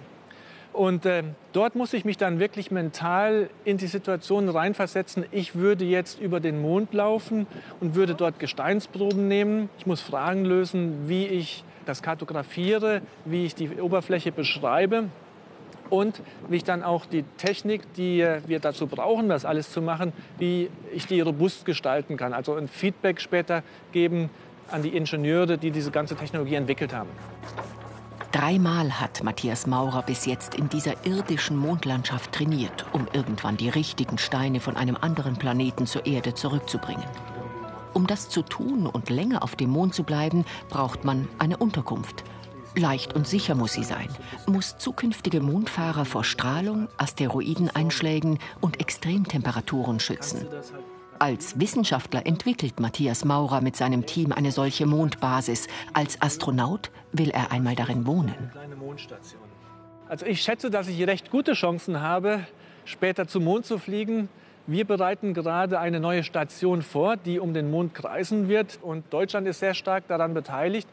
Und 0.73 1.05
äh, 1.05 1.25
dort 1.53 1.75
muss 1.75 1.93
ich 1.93 2.05
mich 2.05 2.17
dann 2.17 2.39
wirklich 2.39 2.71
mental 2.71 3.51
in 3.65 3.77
die 3.77 3.89
Situation 3.89 4.49
reinversetzen. 4.49 5.25
Ich 5.33 5.57
würde 5.57 5.85
jetzt 5.85 6.21
über 6.21 6.39
den 6.39 6.63
Mond 6.63 6.95
laufen 6.95 7.47
und 7.81 7.97
würde 7.97 8.15
dort 8.15 8.39
Gesteinsproben 8.39 9.27
nehmen. 9.27 9.69
Ich 9.79 9.87
muss 9.87 10.01
Fragen 10.01 10.45
lösen, 10.45 11.09
wie 11.09 11.27
ich 11.27 11.65
das 11.87 12.03
kartografiere, 12.03 13.03
wie 13.25 13.47
ich 13.47 13.55
die 13.55 13.81
Oberfläche 13.81 14.31
beschreibe 14.31 15.09
und 15.89 16.23
wie 16.49 16.57
ich 16.57 16.65
dann 16.65 16.85
auch 16.85 17.05
die 17.05 17.25
Technik, 17.37 17.93
die 17.95 18.25
wir 18.47 18.61
dazu 18.61 18.87
brauchen, 18.87 19.29
das 19.29 19.45
alles 19.45 19.73
zu 19.73 19.83
machen, 19.83 20.13
wie 20.39 20.71
ich 20.93 21.07
die 21.07 21.21
robust 21.21 21.65
gestalten 21.65 22.17
kann. 22.17 22.33
Also 22.33 22.55
ein 22.55 22.69
Feedback 22.69 23.21
später 23.21 23.65
geben 23.91 24.31
an 24.71 24.83
die 24.83 24.97
Ingenieure, 24.97 25.59
die 25.59 25.73
diese 25.73 25.91
ganze 25.91 26.15
Technologie 26.15 26.55
entwickelt 26.55 26.95
haben. 26.95 27.11
Dreimal 28.40 28.98
hat 28.98 29.22
Matthias 29.22 29.66
Maurer 29.66 30.03
bis 30.03 30.24
jetzt 30.24 30.55
in 30.55 30.70
dieser 30.70 31.05
irdischen 31.05 31.59
Mondlandschaft 31.59 32.33
trainiert, 32.33 32.87
um 32.94 33.07
irgendwann 33.12 33.59
die 33.59 33.68
richtigen 33.68 34.16
Steine 34.16 34.61
von 34.61 34.79
einem 34.79 34.96
anderen 34.98 35.37
Planeten 35.37 35.87
zur 35.87 36.07
Erde 36.07 36.33
zurückzubringen. 36.33 37.05
Um 37.92 38.07
das 38.07 38.31
zu 38.31 38.40
tun 38.40 38.87
und 38.87 39.11
länger 39.11 39.42
auf 39.42 39.57
dem 39.57 39.68
Mond 39.68 39.94
zu 39.94 40.05
bleiben, 40.05 40.46
braucht 40.70 41.05
man 41.05 41.29
eine 41.38 41.59
Unterkunft. 41.59 42.24
Leicht 42.74 43.14
und 43.14 43.29
sicher 43.29 43.55
muss 43.55 43.74
sie 43.74 43.85
sein, 43.85 44.09
muss 44.46 44.79
zukünftige 44.79 45.42
Mondfahrer 45.42 46.07
vor 46.07 46.24
Strahlung, 46.24 46.88
Asteroideneinschlägen 46.96 48.38
und 48.62 48.81
Extremtemperaturen 48.81 50.00
schützen. 50.00 50.48
Als 51.23 51.61
Wissenschaftler 51.61 52.25
entwickelt 52.25 52.81
Matthias 52.81 53.27
Maurer 53.27 53.61
mit 53.61 53.77
seinem 53.77 54.07
Team 54.07 54.33
eine 54.33 54.53
solche 54.53 54.87
Mondbasis. 54.87 55.69
Als 55.93 56.23
Astronaut 56.23 56.91
will 57.13 57.29
er 57.29 57.53
einmal 57.53 57.75
darin 57.75 58.07
wohnen. 58.07 58.35
Also 60.09 60.25
ich 60.25 60.41
schätze, 60.41 60.71
dass 60.71 60.89
ich 60.89 61.07
recht 61.07 61.31
gute 61.31 61.53
Chancen 61.53 62.01
habe, 62.01 62.47
später 62.87 63.29
zum 63.29 63.45
Mond 63.45 63.67
zu 63.67 63.77
fliegen. 63.77 64.31
Wir 64.67 64.87
bereiten 64.87 65.35
gerade 65.35 65.79
eine 65.79 66.01
neue 66.01 66.25
Station 66.25 66.81
vor, 66.81 67.19
die 67.19 67.39
um 67.39 67.53
den 67.53 67.71
Mond 67.71 67.95
kreisen 67.95 68.49
wird. 68.49 68.79
Und 68.81 69.05
Deutschland 69.13 69.47
ist 69.47 69.61
sehr 69.61 69.75
stark 69.75 70.09
daran 70.09 70.33
beteiligt. 70.33 70.89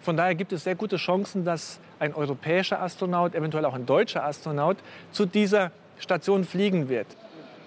Von 0.00 0.16
daher 0.16 0.34
gibt 0.34 0.54
es 0.54 0.64
sehr 0.64 0.74
gute 0.74 0.96
Chancen, 0.96 1.44
dass 1.44 1.80
ein 1.98 2.14
europäischer 2.14 2.80
Astronaut, 2.80 3.34
eventuell 3.34 3.66
auch 3.66 3.74
ein 3.74 3.84
deutscher 3.84 4.24
Astronaut, 4.24 4.78
zu 5.12 5.26
dieser 5.26 5.70
Station 5.98 6.44
fliegen 6.44 6.88
wird. 6.88 7.08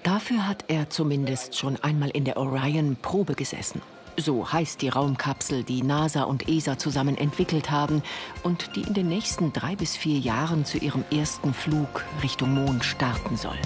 Dafür 0.04 0.48
hat 0.48 0.66
er 0.68 0.90
zumindest 0.90 1.58
schon 1.58 1.78
einmal 1.84 2.10
in 2.10 2.26
der 2.26 2.38
Orion 2.38 2.96
Probe 3.02 3.36
gesessen. 3.36 3.82
So 4.18 4.52
heißt 4.52 4.82
die 4.82 4.90
Raumkapsel, 4.90 5.64
die 5.64 5.82
NASA 5.82 6.24
und 6.24 6.50
ESA 6.50 6.78
zusammen 6.78 7.18
entwickelt 7.18 7.72
haben 7.72 8.02
und 8.44 8.76
die 8.76 8.82
in 8.82 8.94
den 8.94 9.08
nächsten 9.08 9.54
drei 9.54 9.76
bis 9.76 9.96
vier 9.96 10.20
Jahren 10.20 10.66
zu 10.66 10.78
ihrem 10.78 11.04
ersten 11.12 11.54
Flug 11.54 12.04
Richtung 12.22 12.54
Mond 12.54 12.84
starten 12.84 13.38
soll. 13.38 13.58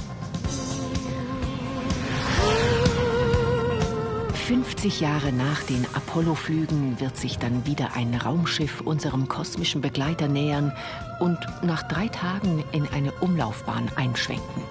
50 4.34 5.00
Jahre 5.00 5.32
nach 5.32 5.64
den 5.64 5.86
Apollo-Flügen 5.94 7.00
wird 7.00 7.16
sich 7.18 7.40
dann 7.40 7.66
wieder 7.66 7.96
ein 7.96 8.14
Raumschiff 8.14 8.82
unserem 8.82 9.28
kosmischen 9.28 9.82
Begleiter 9.82 10.28
nähern 10.28 10.74
und 11.20 11.40
nach 11.64 11.84
drei 11.84 12.10
Tagen 12.10 12.64
in 12.74 12.86
eine 12.90 13.12
Umlaufbahn 13.14 13.90
einschwenken. 13.96 14.64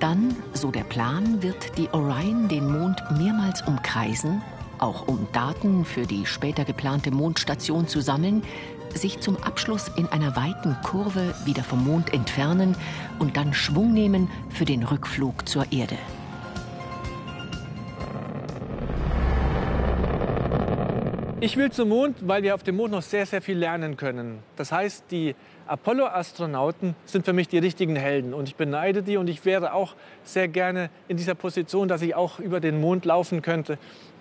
Dann, 0.00 0.36
so 0.52 0.70
der 0.70 0.84
Plan, 0.84 1.42
wird 1.42 1.78
die 1.78 1.88
Orion 1.92 2.48
den 2.48 2.70
Mond 2.70 3.02
mehrmals 3.16 3.62
umkreisen, 3.62 4.42
auch 4.78 5.06
um 5.06 5.26
Daten 5.32 5.84
für 5.84 6.06
die 6.06 6.26
später 6.26 6.64
geplante 6.64 7.10
Mondstation 7.10 7.88
zu 7.88 8.00
sammeln, 8.00 8.42
sich 8.94 9.20
zum 9.20 9.36
Abschluss 9.42 9.90
in 9.96 10.06
einer 10.08 10.36
weiten 10.36 10.76
Kurve 10.82 11.34
wieder 11.44 11.64
vom 11.64 11.84
Mond 11.84 12.12
entfernen 12.12 12.76
und 13.18 13.36
dann 13.36 13.54
Schwung 13.54 13.92
nehmen 13.92 14.30
für 14.50 14.64
den 14.64 14.82
Rückflug 14.82 15.48
zur 15.48 15.72
Erde. 15.72 15.96
Ich 21.44 21.58
will 21.58 21.70
zum 21.70 21.90
Mond, 21.90 22.16
weil 22.22 22.42
wir 22.42 22.54
auf 22.54 22.62
dem 22.62 22.76
Mond 22.76 22.92
noch 22.92 23.02
sehr, 23.02 23.26
sehr 23.26 23.42
viel 23.42 23.58
lernen 23.58 23.98
können. 23.98 24.38
Das 24.56 24.72
heißt, 24.72 25.04
die 25.10 25.34
Apollo-Astronauten 25.66 26.94
sind 27.04 27.26
für 27.26 27.34
mich 27.34 27.48
die 27.48 27.58
richtigen 27.58 27.96
Helden 27.96 28.32
und 28.32 28.48
ich 28.48 28.56
beneide 28.56 29.02
die 29.02 29.18
und 29.18 29.28
ich 29.28 29.44
wäre 29.44 29.74
auch 29.74 29.94
sehr 30.22 30.48
gerne 30.48 30.88
in 31.06 31.18
dieser 31.18 31.34
Position, 31.34 31.86
dass 31.86 32.00
ich 32.00 32.14
auch 32.14 32.38
über 32.38 32.60
den 32.60 32.80
Mond 32.80 33.04
laufen 33.04 33.42
könnte 33.42 33.76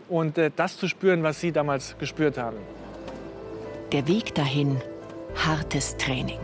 und 0.10 0.38
äh, 0.38 0.52
das 0.54 0.78
zu 0.78 0.90
spüren, 0.90 1.24
was 1.24 1.40
sie 1.40 1.54
damals 1.54 1.98
gespürt 1.98 2.38
haben. 2.38 2.58
Der 3.94 4.06
Weg 4.10 4.36
dahin, 4.36 4.82
hartes 5.34 5.96
Training. 5.96 6.40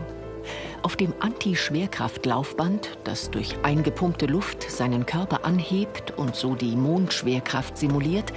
Auf 0.80 0.96
dem 0.96 1.12
Anti-Schwerkraft-Laufband, 1.20 2.96
das 3.04 3.30
durch 3.30 3.54
eingepumpte 3.64 4.24
Luft 4.24 4.70
seinen 4.70 5.04
Körper 5.04 5.44
anhebt 5.44 6.16
und 6.16 6.36
so 6.36 6.54
die 6.54 6.74
Mondschwerkraft 6.74 7.76
simuliert, 7.76 8.32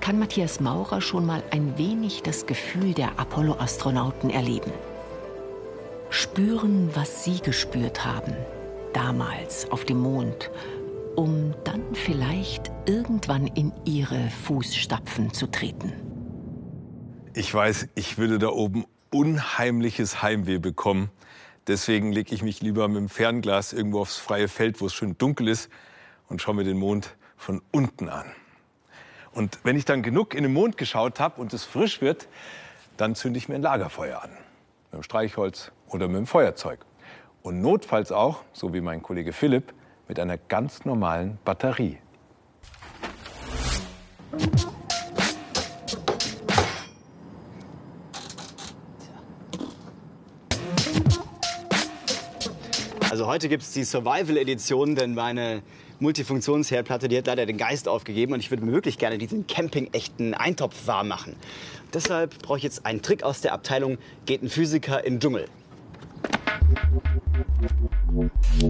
kann 0.00 0.18
Matthias 0.18 0.60
Maurer 0.60 1.00
schon 1.00 1.26
mal 1.26 1.42
ein 1.50 1.76
wenig 1.78 2.22
das 2.22 2.46
Gefühl 2.46 2.94
der 2.94 3.18
Apollo-Astronauten 3.18 4.30
erleben. 4.30 4.72
Spüren, 6.08 6.90
was 6.94 7.24
sie 7.24 7.40
gespürt 7.40 8.04
haben, 8.04 8.34
damals 8.92 9.70
auf 9.70 9.84
dem 9.84 10.00
Mond, 10.00 10.50
um 11.16 11.54
dann 11.64 11.94
vielleicht 11.94 12.70
irgendwann 12.86 13.46
in 13.46 13.72
ihre 13.84 14.30
Fußstapfen 14.44 15.32
zu 15.32 15.46
treten. 15.46 15.92
Ich 17.34 17.52
weiß, 17.54 17.88
ich 17.94 18.18
würde 18.18 18.38
da 18.38 18.48
oben 18.48 18.84
unheimliches 19.10 20.22
Heimweh 20.22 20.58
bekommen. 20.58 21.10
Deswegen 21.66 22.10
lege 22.10 22.34
ich 22.34 22.42
mich 22.42 22.60
lieber 22.60 22.88
mit 22.88 22.96
dem 22.96 23.08
Fernglas 23.08 23.72
irgendwo 23.72 24.00
aufs 24.00 24.16
freie 24.16 24.48
Feld, 24.48 24.80
wo 24.80 24.86
es 24.86 24.94
schön 24.94 25.16
dunkel 25.18 25.48
ist, 25.48 25.70
und 26.28 26.40
schaue 26.40 26.54
mir 26.56 26.64
den 26.64 26.78
Mond 26.78 27.16
von 27.36 27.60
unten 27.70 28.08
an. 28.08 28.26
Und 29.32 29.60
wenn 29.62 29.76
ich 29.76 29.84
dann 29.84 30.02
genug 30.02 30.34
in 30.34 30.42
den 30.42 30.52
Mond 30.52 30.76
geschaut 30.76 31.20
habe 31.20 31.40
und 31.40 31.52
es 31.52 31.64
frisch 31.64 32.00
wird, 32.00 32.26
dann 32.96 33.14
zünde 33.14 33.38
ich 33.38 33.48
mir 33.48 33.54
ein 33.54 33.62
Lagerfeuer 33.62 34.22
an. 34.22 34.30
Mit 34.90 35.00
dem 35.00 35.02
Streichholz 35.04 35.70
oder 35.88 36.08
mit 36.08 36.16
dem 36.16 36.26
Feuerzeug. 36.26 36.80
Und 37.42 37.62
notfalls 37.62 38.10
auch, 38.12 38.42
so 38.52 38.74
wie 38.74 38.80
mein 38.80 39.02
Kollege 39.02 39.32
Philipp, 39.32 39.72
mit 40.08 40.18
einer 40.18 40.36
ganz 40.36 40.84
normalen 40.84 41.38
Batterie. 41.44 41.98
Also 53.08 53.26
heute 53.26 53.48
gibt 53.48 53.62
es 53.62 53.72
die 53.72 53.84
Survival-Edition, 53.84 54.96
denn 54.96 55.14
meine 55.14 55.62
Multifunktionsherdplatte, 56.00 57.08
die 57.08 57.18
hat 57.18 57.26
leider 57.26 57.46
den 57.46 57.58
Geist 57.58 57.86
aufgegeben 57.86 58.32
und 58.32 58.40
ich 58.40 58.50
würde 58.50 58.64
mir 58.64 58.72
wirklich 58.72 58.98
gerne 58.98 59.18
diesen 59.18 59.46
camping-echten 59.46 60.34
Eintopf 60.34 60.86
warm 60.86 61.08
machen. 61.08 61.36
Deshalb 61.92 62.38
brauche 62.42 62.58
ich 62.58 62.64
jetzt 62.64 62.86
einen 62.86 63.02
Trick 63.02 63.22
aus 63.22 63.40
der 63.42 63.52
Abteilung 63.52 63.98
Geht 64.24 64.42
ein 64.42 64.48
Physiker 64.48 65.04
in 65.04 65.20
Dschungel. 65.20 65.46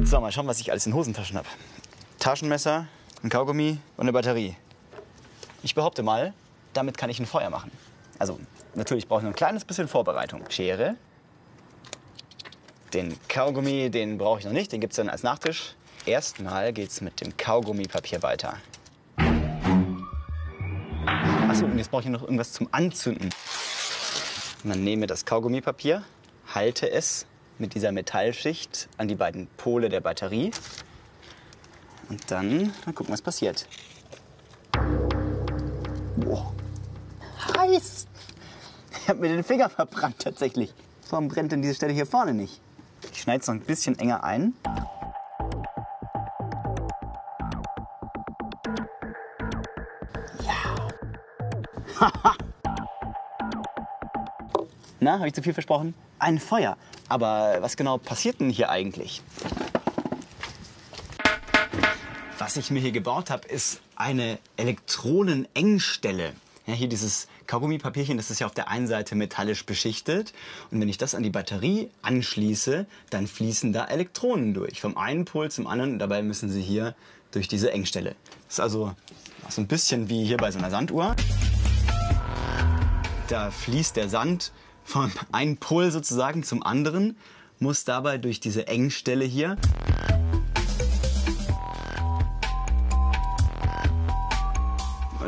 So, 0.04 0.20
mal 0.20 0.32
schauen, 0.32 0.46
was 0.46 0.60
ich 0.60 0.70
alles 0.70 0.86
in 0.86 0.94
Hosentaschen 0.94 1.36
habe. 1.36 1.48
Taschenmesser, 2.18 2.88
ein 3.22 3.30
Kaugummi 3.30 3.78
und 3.96 4.02
eine 4.02 4.12
Batterie. 4.12 4.56
Ich 5.62 5.74
behaupte 5.74 6.02
mal, 6.02 6.34
damit 6.72 6.98
kann 6.98 7.10
ich 7.10 7.20
ein 7.20 7.26
Feuer 7.26 7.50
machen. 7.50 7.70
Also, 8.18 8.38
natürlich 8.74 9.06
brauche 9.06 9.20
ich 9.20 9.24
noch 9.24 9.30
ein 9.30 9.36
kleines 9.36 9.64
bisschen 9.64 9.88
Vorbereitung. 9.88 10.42
Schere. 10.50 10.96
Den 12.92 13.16
Kaugummi, 13.28 13.88
den 13.90 14.18
brauche 14.18 14.40
ich 14.40 14.44
noch 14.44 14.52
nicht, 14.52 14.72
den 14.72 14.80
gibt 14.80 14.92
es 14.92 14.96
dann 14.96 15.08
als 15.08 15.22
Nachtisch. 15.22 15.74
Erstmal 16.06 16.72
geht 16.72 16.90
es 16.90 17.00
mit 17.00 17.20
dem 17.20 17.36
Kaugummipapier 17.36 18.22
weiter. 18.22 18.56
Achso, 21.48 21.66
und 21.66 21.76
jetzt 21.76 21.90
brauche 21.90 22.02
ich 22.02 22.08
noch 22.08 22.22
irgendwas 22.22 22.52
zum 22.52 22.68
Anzünden. 22.72 23.30
Dann 24.64 24.82
nehme 24.82 25.06
das 25.06 25.24
Kaugummipapier, 25.24 26.02
halte 26.54 26.90
es 26.90 27.26
mit 27.58 27.74
dieser 27.74 27.92
Metallschicht 27.92 28.88
an 28.96 29.08
die 29.08 29.14
beiden 29.14 29.46
Pole 29.56 29.88
der 29.88 30.00
Batterie. 30.00 30.50
Und 32.08 32.30
dann, 32.30 32.72
dann 32.84 32.94
gucken, 32.94 33.12
was 33.12 33.22
passiert. 33.22 33.66
Boah. 36.16 36.52
Heiß! 37.56 38.06
Ich 39.02 39.08
habe 39.08 39.20
mir 39.20 39.28
den 39.28 39.44
Finger 39.44 39.68
verbrannt 39.68 40.18
tatsächlich. 40.18 40.72
Warum 41.10 41.28
brennt 41.28 41.52
denn 41.52 41.62
diese 41.62 41.74
Stelle 41.74 41.92
hier 41.92 42.06
vorne 42.06 42.32
nicht? 42.32 42.60
Ich 43.12 43.22
schneide 43.22 43.40
es 43.40 43.46
noch 43.46 43.54
ein 43.54 43.60
bisschen 43.60 43.98
enger 43.98 44.24
ein. 44.24 44.54
Na, 55.10 55.18
habe 55.18 55.26
ich 55.26 55.34
zu 55.34 55.42
viel 55.42 55.54
versprochen? 55.54 55.92
Ein 56.20 56.38
Feuer. 56.38 56.76
Aber 57.08 57.56
was 57.62 57.76
genau 57.76 57.98
passiert 57.98 58.38
denn 58.38 58.48
hier 58.48 58.70
eigentlich? 58.70 59.22
Was 62.38 62.56
ich 62.56 62.70
mir 62.70 62.78
hier 62.78 62.92
gebaut 62.92 63.28
habe, 63.28 63.48
ist 63.48 63.80
eine 63.96 64.38
Elektronenengstelle. 64.56 66.32
Ja, 66.66 66.74
hier 66.74 66.88
dieses 66.88 67.26
Kaugummipapierchen, 67.48 68.18
das 68.18 68.30
ist 68.30 68.38
ja 68.38 68.46
auf 68.46 68.54
der 68.54 68.68
einen 68.68 68.86
Seite 68.86 69.16
metallisch 69.16 69.66
beschichtet. 69.66 70.32
Und 70.70 70.80
wenn 70.80 70.88
ich 70.88 70.96
das 70.96 71.16
an 71.16 71.24
die 71.24 71.30
Batterie 71.30 71.90
anschließe, 72.02 72.86
dann 73.10 73.26
fließen 73.26 73.72
da 73.72 73.86
Elektronen 73.86 74.54
durch. 74.54 74.80
Vom 74.80 74.96
einen 74.96 75.24
Pol 75.24 75.50
zum 75.50 75.66
anderen. 75.66 75.94
Und 75.94 75.98
dabei 75.98 76.22
müssen 76.22 76.50
sie 76.50 76.62
hier 76.62 76.94
durch 77.32 77.48
diese 77.48 77.72
Engstelle. 77.72 78.14
Das 78.46 78.58
ist 78.58 78.60
also 78.60 78.94
so 79.48 79.60
ein 79.60 79.66
bisschen 79.66 80.08
wie 80.08 80.24
hier 80.24 80.36
bei 80.36 80.52
so 80.52 80.60
einer 80.60 80.70
Sanduhr. 80.70 81.16
Da 83.26 83.50
fließt 83.50 83.96
der 83.96 84.08
Sand 84.08 84.52
von 84.84 85.12
einem 85.32 85.56
Pol 85.56 85.90
sozusagen 85.90 86.42
zum 86.42 86.62
anderen, 86.62 87.16
muss 87.58 87.84
dabei 87.84 88.18
durch 88.18 88.40
diese 88.40 88.66
Engstelle 88.66 89.24
hier 89.24 89.56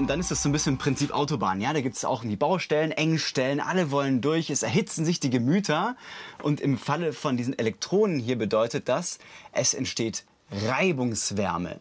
Und 0.02 0.08
dann 0.08 0.18
ist 0.18 0.32
das 0.32 0.42
so 0.42 0.48
ein 0.48 0.52
bisschen 0.52 0.78
Prinzip 0.78 1.12
Autobahn. 1.12 1.60
Ja, 1.60 1.72
da 1.72 1.80
gibt 1.80 1.94
es 1.94 2.04
auch 2.04 2.22
die 2.22 2.34
Baustellen, 2.34 2.90
Engstellen, 2.90 3.60
alle 3.60 3.92
wollen 3.92 4.20
durch, 4.20 4.50
es 4.50 4.64
erhitzen 4.64 5.04
sich 5.04 5.20
die 5.20 5.30
Gemüter. 5.30 5.94
Und 6.42 6.60
im 6.60 6.76
Falle 6.76 7.12
von 7.12 7.36
diesen 7.36 7.56
Elektronen 7.56 8.18
hier 8.18 8.36
bedeutet 8.36 8.88
das, 8.88 9.20
es 9.52 9.74
entsteht 9.74 10.24
Reibungswärme. 10.50 11.78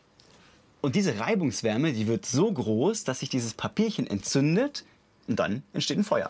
Und 0.82 0.96
diese 0.96 1.20
Reibungswärme, 1.20 1.94
die 1.94 2.06
wird 2.06 2.28
so 2.28 2.52
groß, 2.52 3.06
dass 3.06 3.22
sich 3.22 3.30
dieses 3.30 3.56
Papierchen 3.56 4.06
entzündet 4.06 4.86
und 5.28 5.40
dann 5.40 5.64
entsteht 5.74 5.98
ein 5.98 6.04
Feuer. 6.04 6.30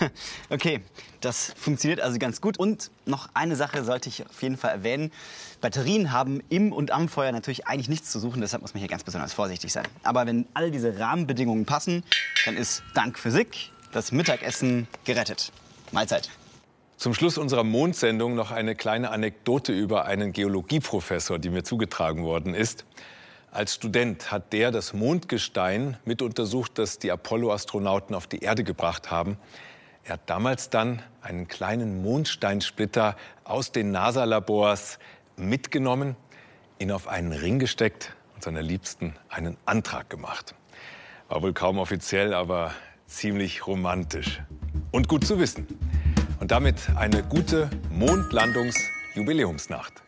Okay, 0.50 0.80
das 1.20 1.52
funktioniert 1.56 2.00
also 2.00 2.18
ganz 2.18 2.40
gut. 2.40 2.58
Und 2.58 2.90
noch 3.06 3.28
eine 3.34 3.56
Sache 3.56 3.84
sollte 3.84 4.08
ich 4.08 4.26
auf 4.26 4.42
jeden 4.42 4.56
Fall 4.56 4.70
erwähnen. 4.70 5.12
Batterien 5.60 6.12
haben 6.12 6.42
im 6.48 6.72
und 6.72 6.90
am 6.90 7.08
Feuer 7.08 7.32
natürlich 7.32 7.66
eigentlich 7.66 7.88
nichts 7.88 8.10
zu 8.10 8.18
suchen, 8.18 8.40
deshalb 8.40 8.62
muss 8.62 8.74
man 8.74 8.80
hier 8.80 8.88
ganz 8.88 9.04
besonders 9.04 9.32
vorsichtig 9.32 9.72
sein. 9.72 9.86
Aber 10.02 10.26
wenn 10.26 10.46
all 10.54 10.70
diese 10.70 10.98
Rahmenbedingungen 10.98 11.66
passen, 11.66 12.02
dann 12.44 12.56
ist 12.56 12.82
dank 12.94 13.18
Physik 13.18 13.70
das 13.92 14.12
Mittagessen 14.12 14.88
gerettet. 15.04 15.52
Mahlzeit. 15.92 16.30
Zum 16.96 17.14
Schluss 17.14 17.38
unserer 17.38 17.64
Mondsendung 17.64 18.34
noch 18.34 18.50
eine 18.50 18.74
kleine 18.74 19.10
Anekdote 19.10 19.72
über 19.72 20.04
einen 20.04 20.32
Geologieprofessor, 20.32 21.38
die 21.38 21.50
mir 21.50 21.64
zugetragen 21.64 22.24
worden 22.24 22.54
ist. 22.54 22.84
Als 23.52 23.74
Student 23.74 24.30
hat 24.30 24.52
der 24.52 24.70
das 24.70 24.92
Mondgestein 24.92 25.96
mit 26.04 26.22
untersucht, 26.22 26.78
das 26.78 27.00
die 27.00 27.10
Apollo-Astronauten 27.10 28.14
auf 28.14 28.28
die 28.28 28.38
Erde 28.38 28.62
gebracht 28.62 29.10
haben. 29.10 29.38
Er 30.04 30.12
hat 30.14 30.20
damals 30.26 30.70
dann 30.70 31.02
einen 31.20 31.48
kleinen 31.48 32.00
Mondsteinsplitter 32.00 33.16
aus 33.42 33.72
den 33.72 33.90
NASA-Labors 33.90 35.00
mitgenommen, 35.36 36.14
ihn 36.78 36.92
auf 36.92 37.08
einen 37.08 37.32
Ring 37.32 37.58
gesteckt 37.58 38.14
und 38.36 38.44
seiner 38.44 38.62
Liebsten 38.62 39.16
einen 39.28 39.56
Antrag 39.64 40.08
gemacht. 40.08 40.54
War 41.28 41.42
wohl 41.42 41.52
kaum 41.52 41.78
offiziell, 41.78 42.34
aber 42.34 42.72
ziemlich 43.06 43.66
romantisch. 43.66 44.40
Und 44.92 45.08
gut 45.08 45.26
zu 45.26 45.40
wissen. 45.40 45.66
Und 46.38 46.52
damit 46.52 46.76
eine 46.94 47.24
gute 47.24 47.68
Mondlandungsjubiläumsnacht. 47.90 50.04